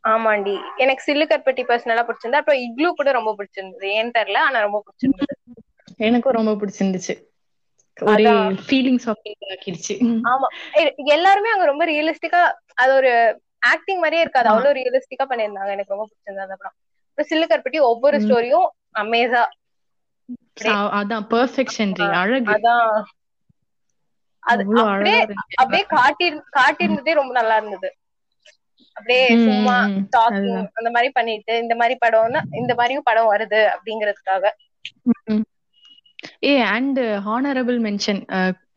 ஆமாண்டி. 0.04 0.54
எனக்கு 0.76 1.02
சில்லு 1.04 1.24
கற்பட்டி 1.26 1.62
பர்சனலா 1.64 2.04
பிடிச்சிருந்தது. 2.07 2.42
அப்புறம் 2.42 2.62
இக்லூ 2.66 2.90
கூட 2.92 3.12
ரொம்ப 3.12 3.31
பிடிச்சிருந்தது. 3.38 3.88
ஏன்னு 3.98 4.16
தெரியல 4.18 4.40
ஆனா 4.46 4.61
ரொம்ப 4.66 4.81
பிடிச்சிருந்தது. 4.85 5.35
எனக்கும் 6.00 6.38
ரொம்ப 6.38 6.52
பிடிச்சிருந்துச்சு. 6.54 7.14
ஃபீலிங்ஸ் 8.64 9.07
ஆமா. 10.28 10.48
எல்லாருமே 11.14 11.50
அங்க 11.50 11.64
ரொம்ப 11.64 11.85
ரியலிஸ்டிக்கா 11.87 12.40
அது 12.74 12.92
ஒரு 12.94 13.11
ஆக்டிங் 13.59 13.97
மாதிரியே 13.97 14.21
இருக்காது. 14.21 14.49
அவ்வளவு 14.49 14.77
ரியலிஸ்டிக்கா 14.79 15.25
பண்ணியிருந்தாங்க. 15.25 15.71
எனக்கு 15.77 15.94
ரொம்ப 15.94 16.09
பிடிச்சிருந்தது 16.09 16.47
அந்த 16.47 16.57
படம். 16.57 16.77
அப்புறம் 17.09 17.31
சில்லு 17.31 17.47
கற்பட்டி 17.53 17.81
ஒவ்வொரு 17.81 18.18
ஸ்டோரியும் 18.18 18.68
அமேசா 18.99 19.44
அதான் 20.99 21.27
பெர்ஃபெக்ஷன் 21.33 21.92
அழகு. 22.12 22.53
அதான். 22.53 23.03
அது 24.38 24.62
அப்படியே. 24.77 25.27
அப்படியே 25.55 25.85
காட்டி 25.88 26.27
காட்டியிருந்ததே 26.57 27.12
ரொம்ப 27.12 27.33
நல்லா 27.33 27.57
இருந்தது. 27.57 27.88
அப்படியே 28.92 29.27
சும்மா 29.29 29.77
டாக்கிங். 30.16 30.66
அந்த 30.73 30.90
மாதிரி 30.90 31.11
பண்ணிட்டு 31.12 31.59
இந்த 31.59 31.75
மாதிரி 31.75 31.99
படம்னா 32.07 32.40
இந்த 32.53 32.75
மாதிரியும் 32.75 33.03
படம் 33.05 33.31
வருது 33.33 33.61
அப்படிங்கறதுக்காக. 33.75 34.44
ஏ 36.44 36.61
அண்ட் 36.61 36.99
ஹானரபிள் 36.99 37.79
மென்ஷன் 37.87 38.21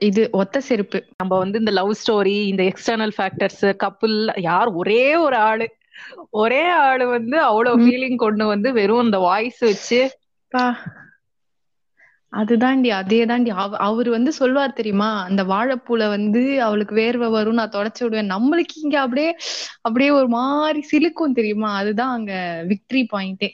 இது 0.01 0.21
ஒத்த 0.31 0.61
செருப்பு. 0.61 0.99
நம்ம 1.17 1.33
வந்து 1.37 1.59
இந்த 1.59 1.71
லவ் 1.71 1.91
ஸ்டோரி 2.01 2.37
இந்த 2.51 2.63
எக்ஸ்டர்னல் 2.63 3.13
ஃபேக்டர்ஸ் 3.17 3.63
கப்புள் 3.83 4.15
யார் 4.41 4.69
ஒரே 4.81 5.03
ஒரு 5.25 5.37
ஆளு. 5.49 5.67
ஒரே 6.41 6.63
ஆளு 6.83 7.05
வந்து 7.07 7.37
அவ்வளவு 7.41 7.77
ஃபீலிங் 7.85 8.19
கொண்டு 8.25 8.45
வந்து 8.45 8.69
வெறும் 8.73 9.03
அந்த 9.05 9.17
வாய்ஸ் 9.19 9.61
வச்சு. 9.69 9.99
பா 10.51 10.65
அதுதாண்டி 12.33 12.89
அதேதாண்டி. 12.97 13.49
அவ 13.55 13.77
அவர் 13.87 14.09
வந்து 14.09 14.31
சொல்வார் 14.31 14.77
தெரியுமா? 14.77 15.09
அந்த 15.29 15.41
வாழைப்பூல 15.43 16.03
வந்து 16.07 16.41
அவளுக்கு 16.61 16.93
வேர்வை 16.95 17.29
வரும் 17.31 17.59
நான் 17.59 17.75
தொடச்சு 17.77 18.01
விடுவேன். 18.03 18.31
நம்மளுக்கு 18.31 18.75
இங்க 18.83 18.97
அப்படியே 18.99 19.31
அப்படியே 19.81 20.11
ஒரு 20.19 20.29
மாதிரி 20.37 20.81
சிலுக்கும் 20.91 21.37
தெரியுமா? 21.39 21.71
அதுதான் 21.75 22.13
அங்க 22.17 22.33
விக்டரி 22.69 23.03
பாயிண்டே 23.13 23.49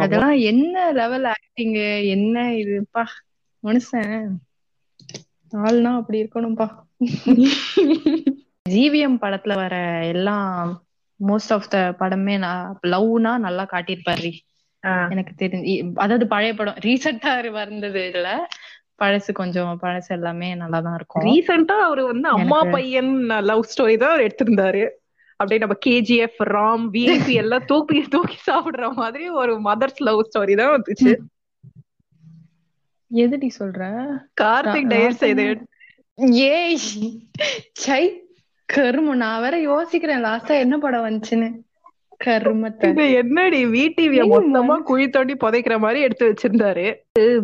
அதெல்லாம் 0.00 0.36
என்ன 0.50 0.92
லெவல் 0.92 1.26
ஆக்டிங் 1.26 1.76
என்ன 2.16 2.36
இதுப்பா 2.62 3.04
மனுஷன். 3.62 4.26
ஆள்னா 5.52 5.90
அப்படி 6.00 6.18
இருக்கணும்பா. 6.22 6.66
ஜிவிஎம் 8.66 9.18
படத்துல 9.22 9.54
வர 9.56 9.74
எல்லாம் 10.10 10.70
மோஸ்ட் 11.20 11.52
ஆஃப் 11.52 11.68
த 11.68 11.78
படமே 12.00 12.34
நான் 12.40 12.62
லவ்னா 12.92 13.32
நல்லா 13.44 13.64
காட்டியிருப்பாரு 13.72 14.30
எனக்கு 15.12 15.32
தெரிஞ்சு 15.42 15.72
அதாவது 15.96 16.24
பழைய 16.32 16.52
படம் 16.54 16.80
ரீசெண்டா 16.84 17.32
வந்தது 17.58 18.02
இல்ல. 18.12 18.28
பழசு 19.00 19.30
கொஞ்சம் 19.38 19.72
பழசு 19.82 20.10
எல்லாமே 20.16 20.48
நல்லா 20.60 20.78
தான் 20.80 20.96
இருக்கும். 20.98 21.24
ரீசெண்டா 21.26 21.76
அவரு 21.86 22.02
வந்து 22.10 22.28
அம்மா 22.36 22.60
பையன் 22.74 23.10
லவ் 23.48 23.68
ஸ்டோரி 23.72 23.96
தான் 24.02 24.12
அவர் 24.12 24.26
எடுத்திருந்தாரு. 24.26 24.84
அப்படியே 25.40 25.60
நம்ம 25.62 25.76
கேஜிஎஃப் 25.86 26.40
ராம் 26.50 26.84
விஐபி 26.94 27.34
எல்லாம் 27.42 27.66
தூக்கி 27.70 27.98
தூக்கி 28.14 28.38
சாப்பிடுற 28.46 28.86
மாதிரி 29.00 29.24
ஒரு 29.40 29.54
மதர்ஸ் 29.66 30.00
லவ் 30.06 30.26
ஸ்டோரி 30.28 30.54
தான் 30.60 30.74
வந்துச்சு. 30.76 31.12
எதுடி 33.10 33.48
சொல்ற? 33.58 33.82
கார்த்திக் 34.40 34.88
நான் 34.88 34.92
டயர்ஸ் 34.94 35.24
இது 35.32 35.46
ஏய் 36.50 36.76
சை 37.84 38.02
கரும 38.68 39.14
நான் 39.14 39.42
வேற 39.42 39.56
யோசிக்கிறேன். 39.70 40.24
லாஸ்டா 40.26 40.54
என்ன 40.64 40.76
படம் 40.78 41.06
வந்துச்சுன்னு. 41.06 41.48
கருமத்தை. 42.20 42.88
இது 42.90 43.04
என்னடி 43.12 43.58
விடிவிய 43.66 44.22
மொத்தமா 44.30 44.76
குழி 44.82 45.06
தோண்டி 45.08 45.34
புதைக்கிற 45.34 45.74
மாதிரி 45.78 46.00
எடுத்து 46.00 46.28
வச்சிருந்தாரு. 46.30 46.86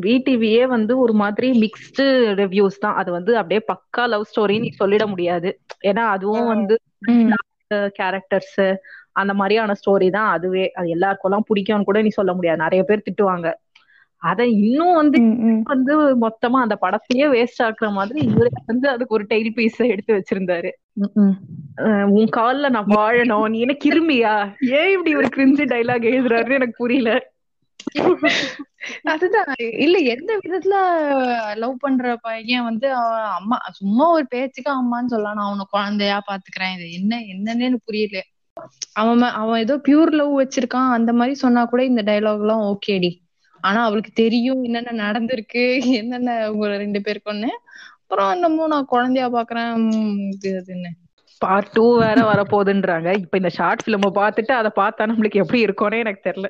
விடிவியே 0.06 0.62
வந்து 0.66 0.98
ஒரு 0.98 1.12
மாதிரி 1.12 1.48
மிக்ஸ்டு 1.62 2.04
ரிவ்யூஸ் 2.40 2.78
தான். 2.78 2.94
அது 2.94 3.10
வந்து 3.12 3.32
அப்படியே 3.36 3.60
பக்கா 3.72 4.04
லவ் 4.06 4.28
ஸ்டோரி 4.30 4.56
நீ 4.60 4.70
சொல்லிட 4.78 5.06
முடியாது. 5.06 5.50
ஏன்னா 5.84 6.04
அதுவும் 6.16 6.46
வந்து. 6.46 6.76
கேரக்டர்ஸ் 7.98 8.58
அந்த 9.12 9.32
மாதிரியான 9.34 9.74
ஸ்டோரி 9.80 10.08
தான் 10.10 10.30
அதுவே. 10.30 10.64
அது 10.78 10.88
எல்லாருக்கும் 10.88 11.28
எல்லாம் 11.30 11.46
பிடிக்கும்னு 11.48 11.88
கூட 11.88 12.00
நீ 12.02 12.08
சொல்ல 12.08 12.32
முடியாது. 12.34 12.64
நிறைய 12.64 12.82
பேர் 12.82 13.06
திட்டுவாங்க. 13.06 13.48
அத 14.22 14.46
இன்னும் 14.46 14.94
வந்து. 14.94 15.18
வந்து 15.64 15.94
மொத்தமா 16.24 16.58
அந்த 16.64 16.76
படத்தையே 16.80 17.26
வேஸ்ட் 17.34 17.62
ஆக்குற 17.66 17.88
மாதிரி 17.92 18.20
இவரே 18.26 18.50
வந்து 18.66 18.88
அதுக்கு 18.88 19.14
ஒரு 19.14 19.24
டெய்ல் 19.30 19.50
பீஸ் 19.54 19.80
எடுத்து 19.94 20.16
வச்சிருந்தாரு. 20.18 20.70
உன் 22.16 22.30
கால்ல 22.36 22.68
நான் 22.68 22.94
வாழணும். 22.96 23.46
நீ 23.48 23.60
என்ன 23.60 23.76
கிருமியா? 23.84 24.34
ஏன் 24.78 24.90
இப்படி 24.90 25.12
ஒரு 25.16 25.28
கிரிஞ்சு 25.36 25.66
டைலாக் 25.72 26.10
எழுதுறாருன்னு 26.12 26.58
எனக்கு 26.60 26.76
புரியல. 26.76 27.12
அதுதான். 29.04 29.50
இல்ல 29.84 29.96
எந்த 30.14 30.32
விதத்துல 30.44 30.76
லவ் 31.54 31.74
பண்ற 31.78 32.14
பையன் 32.22 32.64
வந்து 32.64 32.88
அம்மா 33.38 33.56
சும்மா 33.70 34.06
ஒரு 34.08 34.26
பேச்சுக்கு 34.28 34.70
அம்மான்னு 34.72 35.12
சொல்லலாம் 35.14 35.38
நான் 35.38 35.48
அவனை 35.48 35.66
குழந்தையா 35.70 36.18
பாத்துக்கிறேன். 36.30 36.74
இது 36.76 36.86
என்ன 36.92 37.18
என்னன்னு 37.34 37.66
எனக்கு 37.68 37.88
புரியல. 37.90 38.20
அவன் 38.92 39.22
அவன் 39.40 39.60
ஏதோ 39.60 39.74
பியூர் 39.88 40.12
லவ் 40.20 40.32
வச்சிருக்கான். 40.40 40.90
அந்த 40.90 41.12
மாதிரி 41.12 41.34
சொன்னா 41.34 41.64
கூட 41.64 41.82
இந்த 41.84 42.02
டயலாக் 42.02 42.42
எல்லாம் 42.44 42.64
ஓகேடி 42.70 43.12
ஆனா 43.62 43.80
அவளுக்கு 43.84 44.12
தெரியும் 44.14 44.62
என்னென்ன 44.62 44.96
நடந்திருக்கு 45.04 45.64
என்னென்ன 46.00 46.30
உங்க 46.50 46.66
ரெண்டு 46.76 47.00
பேருக்குன்னு. 47.06 47.50
அப்புறம் 48.00 48.32
என்னமோ 48.32 48.66
நான் 48.66 48.84
குழந்தையா 48.84 49.28
பாக்குறேன் 49.28 49.72
இது 50.34 50.50
அதுன்னு. 50.60 50.90
பார்ட் 51.40 51.70
டூ 51.72 51.84
வேற 51.98 52.18
வரப்போகுதுன்றாங்க. 52.22 53.10
இப்ப 53.18 53.36
இந்த 53.36 53.48
ஷார்ட் 53.48 53.84
பிலிம் 53.86 54.06
பார்த்துட்டு 54.20 54.52
அதை 54.52 54.70
பார்த்தா 54.76 55.08
நம்மளுக்கு 55.10 55.42
எப்படி 55.42 55.60
இருக்கும்னே 55.66 55.98
எனக்கு 55.98 56.26
தெரியல. 56.28 56.48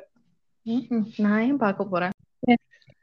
நான் 1.16 1.42
ஏன் 1.42 1.57
பார்க்க 1.57 1.85
போறேன்? 1.85 2.14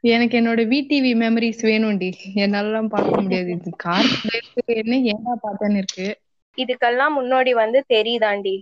எனக்கு 0.04 0.34
என்னோட 0.40 0.60
விடிவி 0.72 1.10
மெமரிஸ் 1.22 1.62
வேணும்டி. 1.62 2.10
என்னாலலாம் 2.34 2.92
பார்க்க 2.94 3.20
முடியாது. 3.20 3.50
இது 3.50 3.70
கார்த்திக் 3.84 4.80
என்ன 4.82 4.96
ஏன்டா 5.12 5.34
பார்த்தேன்னு 5.42 5.80
இருக்கு. 5.82 6.06
இதுக்கெல்லாம் 6.58 7.16
முன்னாடி 7.18 7.52
வந்து 7.54 7.78
தெரியுதாண்டி? 7.88 8.54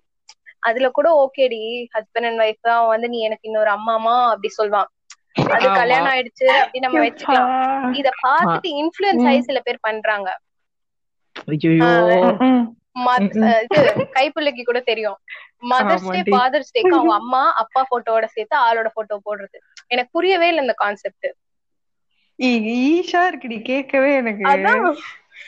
அதுல 0.58 0.86
கூட 0.90 1.08
ஓகேடி 1.22 1.60
ஹஸ்பண்ட் 1.94 2.28
அண்ட் 2.30 2.42
ஒய்ஃப் 2.44 2.66
தான் 2.68 2.86
வந்து 2.86 3.08
நீ 3.08 3.18
எனக்கு 3.18 3.48
இன்னொரு 3.48 3.70
அம்மாமா 3.70 4.14
அப்படி 4.30 4.48
சொல்வான். 4.48 4.88
அது. 5.46 5.72
கல்யாணம் 5.72 6.12
ஆயிடுச்சு 6.12 6.44
அப்படி 6.44 6.78
நம்ம 6.78 7.04
வச்சுக்கலாம். 7.04 7.96
இத 7.96 8.10
பார்த்துட்டு 8.22 8.66
இன்ஃபுளுன்ஸ் 8.66 9.26
ஆகி 9.26 9.42
சில 9.42 9.60
பேர் 9.60 9.78
பண்றாங்க. 9.80 10.40
கைப்பிள்ளைக்கு 14.12 14.62
கூட 14.62 14.80
தெரியும். 14.80 15.18
Mother's 15.70 16.10
day. 16.10 16.20
ஃபாதர்ஸ் 16.20 16.70
டேக்கு 16.74 16.88
அவங்க 16.88 17.14
அம்மா 17.14 17.52
அப்பா 17.52 17.86
போட்டோவோட 17.90 18.24
சேர்த்து 18.24 18.58
ஆளோட 18.58 18.86
போட்டோ 18.94 19.20
போடுறது. 19.24 19.56
எனக்கு 19.86 20.10
புரியவே 20.12 20.46
இல்லை 20.46 20.60
இந்த 20.60 20.72
கான்செப்ட் 20.76 21.34
ஈஷா 22.42 23.12
இருக்குடி 23.12 23.62
கேட்கவே 23.62 24.14
எனக்கு. 24.14 24.44
அதான். 24.44 24.96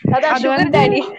அதான் 0.09 0.21
அது 0.21 0.51
சுகர் 0.51 0.57
வந்து- 0.57 0.61
டாடி 0.61 1.17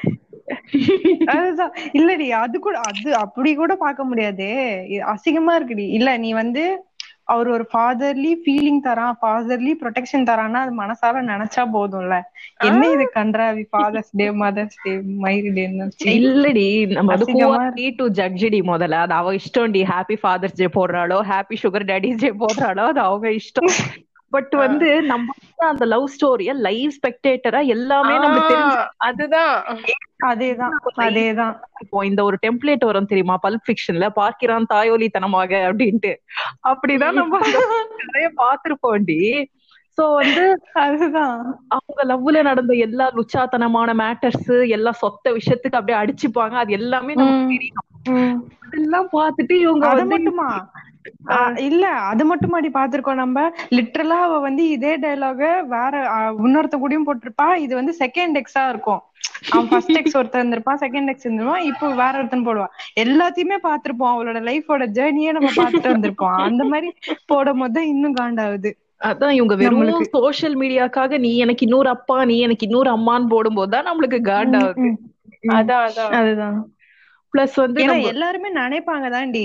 அதுதான். 1.26 1.74
இல்லடி 1.94 2.30
அது 2.30 2.60
கூட 2.60 2.80
அது 2.80 3.16
அப்படி 3.16 3.56
கூட 3.56 3.76
பார்க்க 3.76 4.04
முடியாது. 4.04 4.46
அசிங்கமா 4.90 5.52
இருக்குடி. 5.52 5.90
இல்ல 5.90 6.18
நீ 6.18 6.34
வந்து 6.34 6.86
அவர் 7.32 7.48
ஒரு 7.50 7.66
ஃபாதர்லி 7.72 8.32
ஃபீலிங் 8.44 8.82
தரான் 8.84 9.18
ஃபாதர்லி 9.22 9.74
ப்ரொடெக்ஷன் 9.82 10.28
தரான்னா 10.30 10.60
அது 10.66 10.74
மனசால 10.78 11.24
நினைச்சா 11.28 11.64
போதும்ல. 11.74 12.16
என்ன 12.62 12.82
இது 12.96 13.06
கன்றாவி 13.18 13.64
ஃபாதர்ஸ் 13.72 14.12
டே 14.20 14.28
மதர்ஸ் 14.42 14.78
டே 14.84 14.94
மைரி 15.24 15.52
டேன்னு 15.58 15.88
இல்லடி 16.16 16.68
நம்ம 16.92 17.16
அசிங்கமா 17.18 17.62
டு 17.98 18.06
ஜட்ஜ் 18.18 18.46
டி 18.50 18.62
முதல்ல? 18.66 19.00
அது 19.06 19.14
அவ 19.14 19.34
இஷ்டம் 19.40 19.74
டி 19.74 19.82
ஹாப்பி 19.92 20.18
ஃபாதர்ஸ் 20.24 20.58
டே 20.58 20.70
போடுறாளோ 20.78 21.18
ஹாப்பி 21.32 21.58
சுகர் 21.64 21.88
டேடிஸ் 21.92 22.22
டே 22.22 22.32
போடுறாளோ 22.42 22.86
அது 22.92 23.02
அவங்க 23.02 23.28
இஷ்டம். 23.40 23.72
பட் 24.32 24.50
வந்து 24.50 25.02
நம்ம 25.02 25.34
அந்த 25.58 25.86
லவ் 25.86 26.10
ஸ்டோரிய 26.16 26.54
லைவ் 26.54 26.92
ஸ்பெக்டேட்டரா 26.98 27.66
எல்லாமே 27.66 28.16
நம்மளுக்கு 28.16 28.52
தெரிஞ்சு 28.52 28.88
அதுதான். 28.98 29.64
அதேதான். 30.26 30.70
அதேதான். 30.98 31.60
இப்போ 31.80 32.06
இந்த 32.06 32.24
ஒரு 32.24 32.38
டெம்ப்ளேட் 32.48 32.86
வரும் 32.86 33.06
தெரியுமா? 33.06 33.40
பல்ப் 33.48 33.66
ஃபிக்ஷன்ல 33.68 34.10
பார்க்கிறான் 34.10 34.66
தாயோலித்தனமாக 34.74 35.74
அப்படின்ட்டு. 35.74 36.16
அப்படிதான் 36.68 37.12
நம்ம 37.12 37.40
நிறைய 37.98 38.32
பாத்திருப்போம்டி 38.38 39.46
சோ 39.98 40.04
வந்து 40.20 40.44
அதுதான். 40.84 41.40
அவங்க 41.76 42.02
லவ்ல 42.12 42.42
நடந்த 42.50 42.74
எல்லா 42.88 43.06
லுச்சாத்தனமான 43.18 43.94
மேட்டர்ஸ் 44.04 44.52
எல்லா 44.78 44.92
சொத்த 45.02 45.34
விஷயத்துக்கு 45.40 45.80
அப்படியே 45.80 46.00
அடிச்சுப்பாங்க. 46.02 46.56
அது 46.64 46.72
எல்லாமே 46.80 47.16
நமக்கு 47.16 47.54
தெரியும். 47.56 47.88
அதெல்லாம் 48.66 49.10
பார்த்துட்டு 49.18 49.56
இவங்க 49.66 49.86
அது 49.94 50.06
மட்டுமா? 50.14 50.48
இல்ல 51.68 51.86
அது 52.10 52.24
மட்டுமாடி 52.30 52.70
பாத்திருக்கோம் 52.78 53.22
நம்ம. 53.22 53.44
லிட்டரலா 53.78 54.18
அவ 54.26 54.36
வந்து 54.40 54.64
இதே 54.70 54.98
டயலாக 55.04 55.42
வேற 55.76 55.94
இன்னொருத்த 56.46 56.78
கூடயும் 56.80 57.08
போட்டிருப்பா. 57.08 57.48
இது 57.66 57.74
வந்து 57.76 57.94
செகண்ட் 58.04 58.40
எக்ஸா 58.42 58.64
இருக்கும். 58.70 59.02
அவன் 59.52 59.70
ஃபர்ஸ்ட் 59.70 59.98
எக்ஸ் 60.00 60.18
ஒருத்தன் 60.20 60.42
இருந்திருப்பான் 60.42 60.82
செகண்ட் 60.84 61.12
எக்ஸ் 61.12 61.26
இருந்திருப்பான். 61.26 61.66
இப்போ 61.70 61.88
வேற 62.02 62.14
ஒருத்தன் 62.20 62.48
போடுவான். 62.48 62.74
எல்லாத்தையுமே 63.04 63.58
பாத்திருப்போம் 63.68 64.14
அவளோட 64.14 64.42
லைஃபோட 64.50 64.86
ஜேர்னியே 64.98 65.32
நம்ம 65.38 65.52
பார்த்துட்டு 65.60 65.94
வந்திருப்போம். 65.96 66.38
அந்த 66.48 66.64
மாதிரி 66.64 66.92
போடும் 67.32 67.64
போது 67.64 67.82
இன்னும் 67.88 68.16
காண்டாகுது. 68.16 68.72
அதான் 69.02 69.36
இவங்க 69.38 69.54
வெறும். 69.60 70.10
சோஷியல் 70.16 70.58
மீடியாக்காக 70.58 71.18
நீ 71.20 71.32
எனக்கு 71.38 71.66
இன்னொரு 71.68 71.90
அப்பா 71.96 72.18
நீ 72.26 72.36
எனக்கு 72.40 72.68
இன்னொரு 72.68 72.92
அம்மான்னு 72.94 73.32
போடும்போது 73.32 73.74
தான் 73.76 73.88
நம்மளுக்கு 73.90 74.20
ம், 74.82 74.86
ம். 74.86 75.00
அதான் 75.56 75.84
அதான். 75.88 76.14
அதுதான். 76.20 76.60
பிளஸ் 77.34 77.54
வந்து 77.58 77.82
எல்லாருமே 78.10 78.50
நினைப்பாங்க 78.58 79.06
தான்டி 79.14 79.44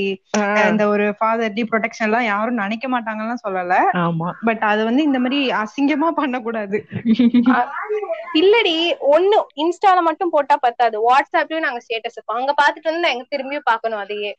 இந்த 0.70 0.84
ஒரு 0.92 1.04
ஃபாதர் 1.18 1.52
டி 1.52 1.62
ப்ரொடெக்ஷன் 1.68 2.06
எல்லாம் 2.06 2.26
யாரும் 2.26 2.60
நினைக்க 2.62 2.86
மாட்டாங்கன்னு 2.88 3.36
சொல்லல. 3.44 3.74
ஆமா. 4.02 4.28
பட் 4.46 4.62
அது 4.70 4.80
வந்து 4.84 5.02
இந்த 5.02 5.18
மாதிரி 5.18 5.38
அசிங்கமா 5.60 6.08
பண்ணக்கூடாது. 6.16 6.78
இல்லடி 8.40 8.74
ஒண்ணு 9.12 9.36
இன்ஸ்டால 9.56 10.00
மட்டும் 10.02 10.30
போட்டா 10.30 10.56
பத்தாது. 10.62 10.96
வாட்ஸ்அப்லயும் 11.06 11.66
நாங்க 11.66 11.82
ஸ்டேட்டஸ் 11.84 12.18
வைப்போம் 12.18 12.40
அங்க 12.40 12.54
பாத்துட்டு 12.58 12.92
வந்து 12.92 13.12
எங்க 13.14 13.24
திரும்பியும் 13.32 13.68
பாக்கணும் 13.68 14.02
அதையே. 14.04 14.32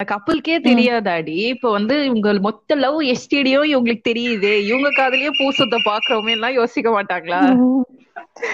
கப்பலுக்கே 0.00 0.62
தெரியாதாடி? 0.62 1.52
இப்ப 1.52 1.70
வந்து 1.70 2.04
இவங்க 2.04 2.40
மொத்த 2.40 2.76
லவ் 2.76 3.06
எஸ்டிடியும் 3.06 3.70
இவங்களுக்கு 3.70 4.04
தெரியுது. 4.04 4.66
இவங்க 4.66 4.86
காதலயே 4.92 5.26
பூசத்தை 5.34 5.74
பாக்குறவங்க 5.84 6.30
எல்லாம் 6.30 6.54
யோசிக்க 6.54 6.92
மாட்டாங்களா? 6.92 7.36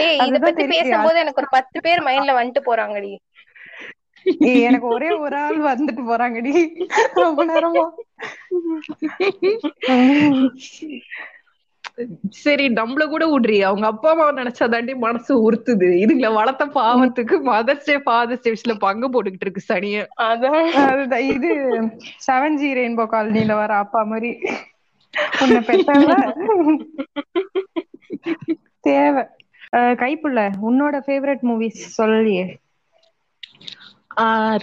ஏய் 0.05 0.29
இத 0.29 0.41
பத்தி. 0.41 0.59
பேசும்போது 0.73 1.19
எனக்கு 1.19 1.43
ஒரு 1.43 1.51
பத்து 1.51 1.81
பேர் 1.81 2.03
மைண்ட்ல 2.03 2.37
வந்துட்டு 2.37 2.65
போறாங்கடி. 2.65 3.09
எனக்கு 4.63 4.89
ஒரே 4.89 5.05
ஒரு 5.19 5.39
ஆள் 5.39 5.65
வந்துட்டு 5.65 6.09
போறாங்கடி. 6.09 6.49
ரொம்ப 7.17 7.47
நேரமா. 7.47 7.85
சரி 12.43 12.65
நம்மள 12.79 13.03
கூட 13.09 13.25
விடுறி 13.29 13.59
அவங்க 13.63 13.87
அப்பா 13.87 14.11
அம்மா 14.11 14.27
நினைச்சாதாண்டி 14.33 14.93
மனசு 15.05 15.33
உறுத்துது. 15.47 15.89
இதுங்கள 16.05 16.29
வளர்த்த 16.35 16.65
பாவத்துக்கு 16.77 17.37
மதர்ஸ் 17.51 17.89
டே 17.89 17.97
ஃபாதர்ஸ் 18.07 18.45
டேஸ்ல 18.47 18.75
பங்கு 18.85 19.09
போட்டுக்கிட்டு 19.09 19.47
இருக்கு 19.47 19.63
சனிய. 19.69 19.99
அதான். 20.29 20.69
இது 21.35 21.51
செவன் 22.27 22.59
ஜி 22.61 22.71
ரெயின்போ 22.79 23.07
காலனில 23.15 23.55
வர 23.63 23.75
அப்பா 23.85 24.03
மாதிரி. 24.13 24.33
உன்னை 25.43 25.61
பெத்தவ 25.69 26.09
தேவை. 28.85 29.23
கைப்புள்ள 30.03 30.41
உன்னோட 30.69 30.97
ஃபேவரட் 31.07 31.45
மூவிஸ் 31.51 31.81
சொல்லியே 31.99 32.45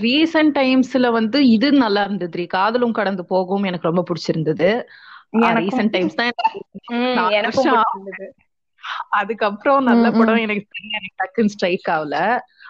ரீசெண்ட் 0.01 0.53
டைம்ஸ்ல 0.57 1.07
வந்து 1.11 1.37
இது 1.47 1.67
நல்லா 1.83 2.01
இருந்தது 2.03 2.45
காதலும் 2.55 2.97
கடந்து 2.99 3.23
போகும் 3.25 3.67
எனக்கு 3.69 3.89
ரொம்ப 3.89 4.03
பிடிச்சிருந்தது. 4.09 4.69
ரீசெண்ட் 5.59 5.89
டைம்ஸ் 5.89 6.19
தான். 6.19 6.31
அதுக்கப்புறம் 9.17 9.81
நல்ல. 9.83 10.05
படம் 10.11 10.43
எனக்கு 10.45 10.65
எனக்கு 10.91 11.17
டக்குன்னு 11.21 11.53
ஸ்ட்ரைக் 11.55 11.89
ஆகல. 11.89 12.15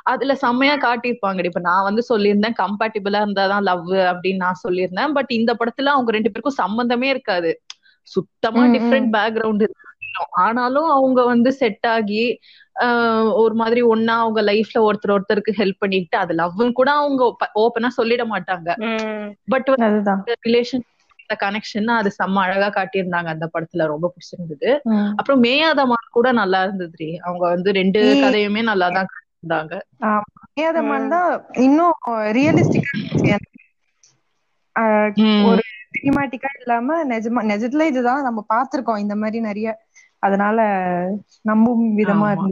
அதுல 0.04 0.34
செம்மையா 0.36 0.76
காட்டியிருப்பாங்க 0.78 1.46
இப்ப 1.46 1.62
நான் 1.62 1.84
வந்து 1.84 2.04
சொல்லியிருந்தேன் 2.10 2.60
கம்பேட்டிபிளா 2.60 3.20
இருந்தாதான் 3.24 3.62
லவ் 3.62 3.84
அப்படின்னு 4.12 4.44
நான் 4.46 4.62
சொல்லியிருந்தேன். 4.64 5.14
பட் 5.14 5.32
இந்த 5.32 5.54
படத்துல 5.54 5.94
அவங்க 5.96 6.12
ரெண்டு 6.12 6.32
பேருக்கும் 6.32 6.62
சம்பந்தமே 6.64 7.10
இருக்காது. 7.10 7.52
சுத்தமா. 8.08 8.64
டிஃப்ரெண்ட் 8.76 9.10
பேக்ரவுண்ட் 9.16 9.66
ஆனாலும் 10.40 10.90
அவங்க 10.90 11.20
வந்து 11.26 11.50
செட் 11.54 11.88
ஆகி 11.88 12.22
ஒரு 13.42 13.54
மாதிரி 13.54 13.82
ஒன்னா 13.86 14.14
அவங்க 14.18 14.42
லைஃப்ல 14.44 14.80
ஒருத்தர் 14.88 15.16
ஒருத்தருக்கு 15.16 15.52
ஹெல்ப் 15.58 15.80
பண்ணிட்டு 15.80 16.18
அது 16.18 16.34
லவ்னு 16.36 16.72
கூட 16.72 16.90
அவங்க 16.96 17.24
ஓப்பனா 17.60 17.90
சொல்லிட 17.98 18.24
மாட்டாங்க. 18.34 18.70
பட் 19.48 19.70
அதுதான். 19.88 20.22
ரிலேஷன் 21.30 21.44
கனெக்ஷன் 21.44 21.90
அது 21.96 22.10
செம்ம 22.18 22.42
அழகா 22.44 22.68
காட்டியிருந்தாங்க 22.74 23.30
அந்த 23.34 23.46
படத்துல. 23.54 23.86
ரொம்ப 23.94 24.08
பிடிச்சிருந்தது. 24.14 24.70
அப்புறம் 25.20 25.42
மேயாதமா 25.44 25.98
கூட 26.12 26.28
நல்லா 26.42 26.60
இருந்தது 26.66 26.92
அவங்க 27.22 27.44
வந்து 27.56 27.70
ரெண்டு. 27.80 28.02
கதையுமே 28.24 28.64
நல்லா 28.70 28.90
தான் 28.92 29.10
இருந்தாங்க 29.36 29.74
மேயாதமான் 30.52 31.10
தான் 31.10 31.30
இன்னும் 31.62 31.96
ரியலிஸ்டிக்கா 32.38 32.94
ஒரு 35.46 35.62
சினிமாட்டிக்கா 35.94 36.50
இல்லாம 36.58 36.98
நிஜமா 37.12 37.42
நிஜத்துல 37.52 37.86
இதுதான் 37.92 38.26
நம்ம 38.28 38.40
பார்த்திருக்கோம். 38.50 39.02
இந்த 39.04 39.16
மாதிரி 39.18 39.40
நிறைய. 39.44 39.70
அதனால 40.24 40.58
நம்பும் 41.46 41.84
விதமா 41.98 42.30
ஆமா. 42.30 42.46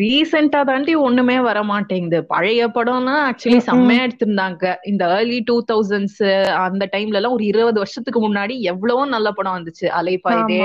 ரீசெண்டா 0.00 0.60
தாண்டி 0.68 0.92
ஒண்ணுமே 1.06 1.34
வர 1.46 1.58
மாட்டேங்குது 1.70 2.18
பழைய 2.30 2.60
படம்னா 2.76 3.14
ஆக்சுவலி 3.30 3.58
செம்மையா 3.66 4.04
எடுத்திருந்தாங்க. 4.06 4.62
இந்த 4.90 5.02
ஏர்லி 5.16 5.38
டூ 5.50 5.56
தௌசண்ட்ஸ் 5.70 6.22
அந்த 6.66 6.84
டைம்ல 6.94 7.18
எல்லாம் 7.20 7.34
ஒரு 7.36 7.44
இருபது 7.50 7.78
வருஷத்துக்கு 7.82 8.20
முன்னாடி 8.24 8.54
எவ்வளவோ 8.72 9.02
நல்ல 9.14 9.30
படம் 9.38 9.56
வந்துச்சு. 9.58 9.86
அலைப்பாயுதே. 9.98 10.60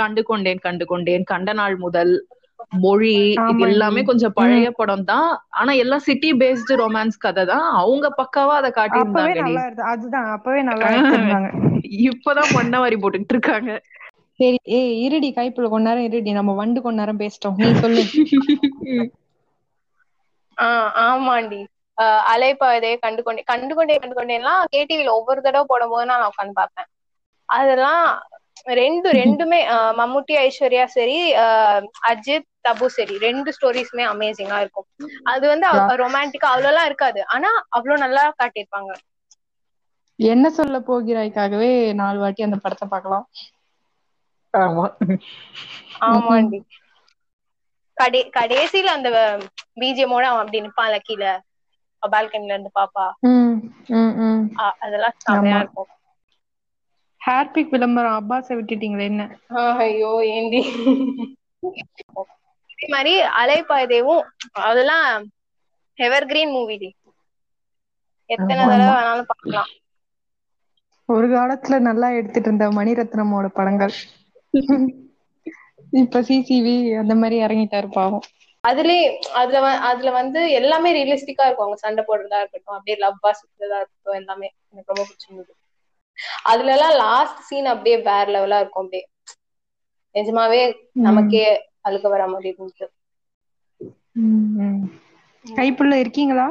கண்டு 0.00 0.24
கொண்டேன் 0.30 0.62
கண்டு 0.66 0.86
கொண்டேன் 0.92 1.28
கண்ட 1.32 1.52
நாள் 1.60 1.76
முதல் 1.86 2.12
மொழி 2.84 3.14
இது. 3.52 3.62
எல்லாமே 3.68 4.02
கொஞ்சம் 4.10 4.36
பழைய 4.40 4.66
படம் 4.80 5.06
தான். 5.12 5.30
ஆனா 5.60 5.72
எல்லாம் 5.84 6.06
சிட்டி 6.08 6.32
பேஸ்டு 6.42 6.80
ரொமான்ஸ் 6.82 7.24
கதை 7.26 7.44
தான். 7.54 7.66
அவங்க 7.82 8.06
பக்காவா 8.20 8.56
அதை 8.60 8.72
காட்டியிருந்தாங்க 8.80 9.64
அதுதான் 9.92 10.28
அப்பவே 10.36 10.62
நல்லா 10.70 10.90
இப்பதான் 12.08 12.52
மண்ண 12.56 12.74
வாரி 12.82 12.96
போட்டுக்கிட்டு 13.00 13.34
இருக்காங்க. 13.36 13.72
சரி 14.42 14.58
ஏய் 14.76 14.94
இருடி 15.06 15.28
கைப்புல 15.36 15.68
கொஞ்ச 15.72 15.86
நேரம் 15.88 16.06
இருடி 16.08 16.30
நம்ம 16.38 16.52
வண்டு 16.60 16.78
கொஞ்ச 16.84 16.98
நேரம் 17.00 17.20
பேசிட்டோம். 17.22 17.58
நீ 17.62 17.68
சொல்லு. 17.82 18.02
ஆமாண்டி. 21.06 21.60
ஆஹ் 21.98 22.22
அலைப்பாயுதே 22.32 22.90
கண்டு 23.00 23.22
கொண்டே 23.22 23.42
கண்டு 23.50 23.72
கொண்டே 23.74 23.96
கண்டு 23.96 24.16
கொண்டேன்லாம் 24.18 24.62
கேடிவில 24.74 25.10
ஒவ்வொரு 25.18 25.40
தடவை 25.42 25.66
போடும்போது 25.68 26.06
நான் 26.10 26.30
உட்காந்து 26.30 26.58
பார்ப்பேன். 26.60 26.88
அதெல்லாம் 27.48 28.06
ரெண்டு 28.78 29.08
ரெண்டுமே 29.12 29.60
மம்முட்டி 30.00 30.34
ஐஸ்வர்யா 30.46 30.84
சரி 30.96 31.18
அஜித் 32.10 32.48
தபு 32.68 32.86
சரி 32.96 33.14
ரெண்டு 33.26 33.50
ஸ்டோரிஸுமே 33.56 34.04
அமேசிங்கா 34.12 34.58
இருக்கும். 34.64 34.88
அது 35.32 35.44
வந்து 35.52 35.66
ரொமான்டிக்கா 36.02 36.48
அவ்வளோலாம் 36.54 36.88
இருக்காது. 36.90 37.20
ஆனா 37.26 37.50
அவ்வளவு 37.68 38.02
நல்லா 38.04 38.24
காட்டியிருப்பாங்க. 38.42 38.92
என்ன 40.18 40.46
சொல்ல 40.50 40.78
போகிறாய்க்காகவே 40.88 41.72
நாலு 41.94 42.18
வாட்டி 42.18 42.42
அந்த 42.42 42.56
படத்தை 42.56 42.88
பார்க்கலாம். 42.88 43.26
ஆமா. 44.54 44.84
ஆமாண்டி. 46.08 46.60
கடை 47.96 48.20
கடைசியில 48.30 48.90
அந்த 48.92 49.08
பிஜிஎமோட 49.76 50.24
அவன் 50.24 50.42
அப்படி 50.42 50.62
நிப்பான்ல 50.62 50.98
கீழே. 51.02 51.32
பால்கனில 52.02 52.52
இருந்து 52.52 52.70
பாப்பா. 52.74 53.06
அதெல்லாம் 54.78 55.16
செமையா. 55.24 55.58
இருக்கும். 55.58 55.90
ஹேர்பிக் 57.20 57.70
விளம்பரம் 57.70 58.18
அப்பாஸை 58.18 58.54
விட்டுட்டீங்களே 58.54 59.06
என்ன? 59.06 59.22
ஆஹ் 59.54 59.80
ஐயோ 59.82 60.10
ஏண்டி. 60.30 60.62
இதே 62.70 62.86
மாதிரி 62.88 63.12
அலைப்பாய்தேவும் 63.40 64.24
அதெல்லாம் 64.64 65.06
எவர் 65.98 66.26
கிரீன் 66.26 66.54
மூவிடி 66.54 66.90
எத்தனை. 68.30 68.62
தடவை 68.62 68.92
வேணாலும் 68.92 69.30
பார்க்கலாம். 69.30 69.70
ஒரு 71.08 71.26
காலத்துல 71.28 71.78
நல்லா 71.80 72.08
எடுத்துட்டு 72.10 72.48
இருந்த 72.48 72.66
மணிரத்னமோட 72.70 73.46
படங்கள். 73.52 73.94
இப்ப 76.00 76.22
சிசிவி 76.24 76.72
அந்த 77.00 77.14
மாதிரி 77.16 77.36
இறங்கிட்டாரு 77.44 77.88
பாவம். 77.92 78.26
அதுலயே 78.64 79.02
அதுல 79.40 79.58
அதுல 79.88 80.10
வந்து 80.14 80.40
எல்லாமே 80.58 80.90
ரியலிஸ்டிக்கா 80.94 81.46
இருக்கும் 81.46 81.66
அவங்க 81.66 81.80
சண்டை 81.80 82.02
போடுறதா 82.04 82.40
இருக்கட்டும் 82.40 82.76
அப்படியே 82.76 82.96
லவ்வா 83.02 83.30
சுத்துறதா 83.38 83.80
இருக்கட்டும் 83.80 84.18
எல்லாமே 84.20 84.48
எனக்கு 84.66 84.92
ரொம்ப 84.92 85.04
பிடிச்சிருந்தது. 85.04 85.52
அதுல 86.50 86.74
எல்லாம் 86.74 86.96
லாஸ்ட் 86.98 87.44
சீன் 87.44 87.72
அப்படியே 87.72 87.96
வேற 88.04 88.24
லெவலா 88.32 88.60
இருக்கும் 88.60 88.84
அப்படியே. 88.84 89.04
நிஜமாவே 90.14 90.62
நமக்கே 91.04 91.44
அழுக 91.86 92.04
வர 92.08 92.22
மாதிரி 92.28 92.50
இருந்துச்சு. 92.52 92.86
கைப்புள்ள 95.44 95.94
இருக்கீங்களா? 96.02 96.46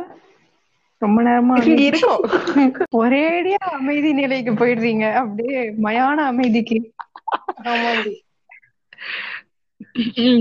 ரொம்ப 1.02 1.20
நேரமா. 1.24 1.56
இருக்கோம். 1.84 2.24
ஒரேடியா 2.99 3.60
அமைதி 3.76 4.10
நிலைக்கு 4.14 4.52
போயிடுறீங்க. 4.56 5.06
அப்படியே 5.22 5.58
மயான 5.84 6.18
அமைதிக்கு. 6.30 6.78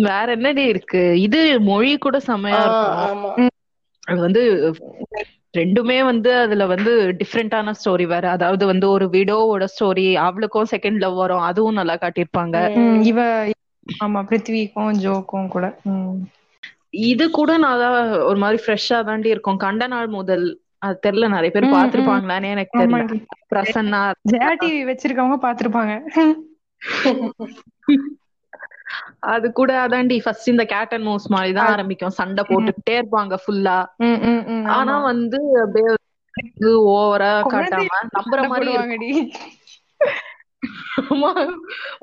வேற 0.06 0.26
என்னடி 0.36 0.62
இருக்கு? 0.72 0.88
இது 1.26 1.40
மொழி 1.68 1.92
கூட 1.98 2.16
செமையா 2.26 2.62
இருக்கும் 2.64 2.98
ஆமா. 3.04 3.32
அது 4.06 4.18
வந்து 4.20 4.42
ரெண்டுமே 5.54 5.96
வந்து 6.04 6.30
அதுல 6.42 6.64
வந்து 6.66 6.90
டிஃப்ரெண்டான 7.20 7.74
ஸ்டோரி 7.78 8.04
வேற. 8.06 8.24
அதாவது 8.30 8.64
வந்து 8.66 8.86
ஒரு 8.90 9.06
விடோவோட 9.14 9.64
ஸ்டோரி 9.72 10.06
அவளுக்கும் 10.26 10.70
செகண்ட் 10.72 11.00
லவ் 11.00 11.16
வரும். 11.16 11.46
அதுவும் 11.48 11.78
நல்லா 11.80 11.96
காட்டியிருப்பாங்க. 11.98 12.56
இவ 13.10 13.18
ஆமா 14.00 14.20
பிருத்விக்கும் 14.28 15.00
ஜோக்கும் 15.02 15.48
கூட. 15.48 15.64
இது 17.08 17.24
கூட 17.30 17.50
நல்லா 17.58 17.88
ஒரு 18.28 18.38
மாதிரி 18.38 18.58
ஃப்ரெஷ்ஷா 18.62 18.98
தாண்டி 19.02 19.28
இருக்கும். 19.30 19.60
கண்ட 19.64 19.86
நாள் 19.88 20.08
முதல் 20.16 20.46
அது 20.82 20.96
தெரியல 21.06 21.26
நிறைய 21.28 21.50
பேர். 21.50 21.66
பாத்திருப்பாங்களான்னு 21.74 22.52
எனக்கு 22.54 22.74
தெரியல. 22.76 23.04
பிரசன்னா 23.52 24.00
ஜெயா 24.30 24.50
டிவி 24.60 24.80
வச்சிருக்கவங்க 24.90 25.38
பாத்திருப்பாங்க 25.44 25.94
அது 29.32 29.46
கூட 29.52 29.70
அதாண்டி 29.84 30.16
ஃபர்ஸ்ட் 30.24 30.48
இந்த 30.48 30.64
கேட் 30.64 30.92
அண்ட் 30.92 31.04
மவுஸ் 31.04 31.26
மாதிரி 31.28 31.52
தான் 31.52 31.70
ஆரம்பிக்கும். 31.72 32.16
சண்டை 32.18 32.42
போட்டுக்கிட்டே 32.48 32.94
இருப்பாங்க 33.00 33.36
ஃபுல்லா 33.42 33.78
ஆனா. 34.76 34.94
வந்து 35.10 35.40
அப்படியே 35.62 35.90
ஓவரா 36.94 37.32
காட்டாம 37.54 37.86
நம்புற 38.16 38.40
மாதிரி. 38.48 39.10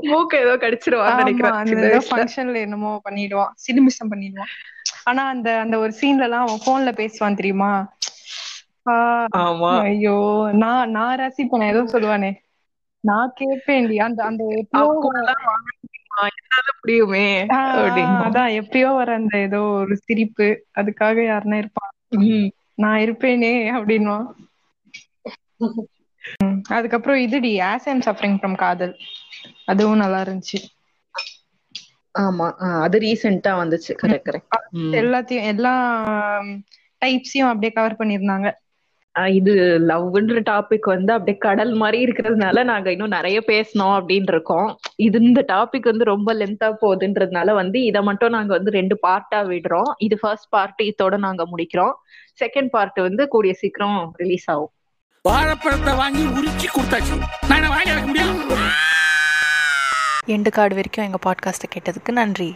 மூக்க 0.07 0.33
ஏதோ 0.39 0.53
கடிச்சிருவான்னு 0.55 1.21
நினைக்கிறேன் 1.23 1.53
ஃபங்க்ஷன்ல 2.09 2.57
என்னமோ 2.57 2.91
பண்ணிடுவான். 3.05 3.53
சிடுமிஷம் 3.55 4.11
பண்ணிடுவான். 4.11 4.51
ஆனா 5.03 5.21
அந்த 5.27 5.49
அந்த 5.59 5.75
ஒரு 5.79 5.93
சீன்ல 6.01 6.27
எல்லாம் 6.27 6.45
அவன் 6.45 6.65
போன்ல 6.65 6.91
பேசுவான் 6.93 7.39
தெரியுமா? 7.41 7.71
ஐயோ 9.83 10.17
நான் 10.55 10.91
நான் 10.91 11.19
ரசிப்பேன் 11.19 11.69
ஏதோ 11.69 11.81
சொல்லுவானே. 11.93 12.31
நான் 13.03 13.33
கேட்பேன்டி 13.39 13.97
அந்த 13.97 14.23
அந்த 14.23 14.43
முடியுமா? 16.81 17.25
அதான் 18.25 18.51
எப்பயோ 18.59 18.95
வர 18.95 19.13
அந்த 19.13 19.37
ஏதோ 19.39 19.61
ஒரு 19.75 19.95
சிரிப்பு. 19.97 20.47
அதுக்காக 20.75 21.17
யாருன்னா 21.23 21.57
இருப்பான். 21.57 21.93
நான் 22.75 22.99
இருப்பேனே 22.99 23.53
அப்படின்னுவான். 23.77 24.27
ம், 26.39 26.59
அதுக்கப்புறம் 26.69 27.19
இதுடி 27.19 27.51
as 27.65 27.87
I'm 27.87 28.01
suffering 28.01 28.37
from 28.37 28.55
Kadhal. 28.55 28.95
அதுவும் 29.65 29.97
நல்லா 29.97 30.21
இருந்துச்சு. 30.23 30.59
ஆமா 32.15 32.47
அது 32.79 32.99
ரீசெண்டா 32.99 33.51
வந்துச்சு. 33.57 33.91
Correct 34.01 34.27
correct. 34.27 34.57
எல்லாத்தையும் 34.93 35.45
எல்லா 35.45 35.73
டைப்ஸையும் 37.01 37.49
அப்படியே 37.49 37.71
கவர் 37.71 37.99
பண்ணியிருந்தாங்க. 37.99 38.47
இது 39.25 39.53
லவ்ன்ற 39.87 40.41
டாபிக் 40.49 40.79
வந்து 40.79 41.13
அப்படியே 41.13 41.37
கடல் 41.37 41.73
மாதிரி 41.73 42.05
இருக்கிறதுனால 42.05 42.63
நாங்க 42.63 42.91
இன்னும் 42.91 43.07
நிறைய 43.07 43.43
பேசணும் 43.47 43.95
அப்படின்னு 43.97 44.27
இருக்கோம் 44.27 44.77
இது 44.95 45.19
இந்த 45.19 45.45
டாபிக் 45.47 45.81
வந்து 45.81 46.03
ரொம்ப 46.03 46.33
லென்த்தா 46.33 46.73
போகுதுன்றதுனால 46.81 47.53
வந்து 47.53 47.83
இதை 47.83 48.01
மட்டும் 48.01 48.29
நாங்க 48.29 48.53
வந்து 48.53 48.71
ரெண்டு 48.71 48.99
பார்ட்டா 49.07 49.35
விடுறோம். 49.35 49.91
இது 49.97 50.17
ஃபர்ஸ்ட் 50.19 50.49
பார்ட் 50.49 50.81
இதோட 50.81 51.17
நாங்க 51.17 51.45
முடிக்கிறோம். 51.57 51.93
செகண்ட் 52.43 52.65
பார்ட் 52.65 52.99
வந்து 52.99 53.27
கூடிய 53.27 53.53
சீக்கிரம் 53.53 54.13
ரிலீஸ் 54.15 54.49
ஆகும். 54.49 54.71
வாழைப்பழத்தை 55.21 55.95
வாங்கி 55.95 56.23
உரிச்சு 56.23 56.67
கொடுத்தாச்சு. 56.75 57.21
நான் 57.49 57.67
வாங்கி 57.67 58.05
முடியும்? 58.05 58.45
எண்டு 60.27 60.49
கார்டு 60.49 60.75
வரைக்கும் 60.75 61.05
எங்கள் 61.05 61.25
பாட்காஸ்ட்டை 61.25 61.77
கேட்டதுக்கு 61.77 62.11
நன்றி. 62.11 62.55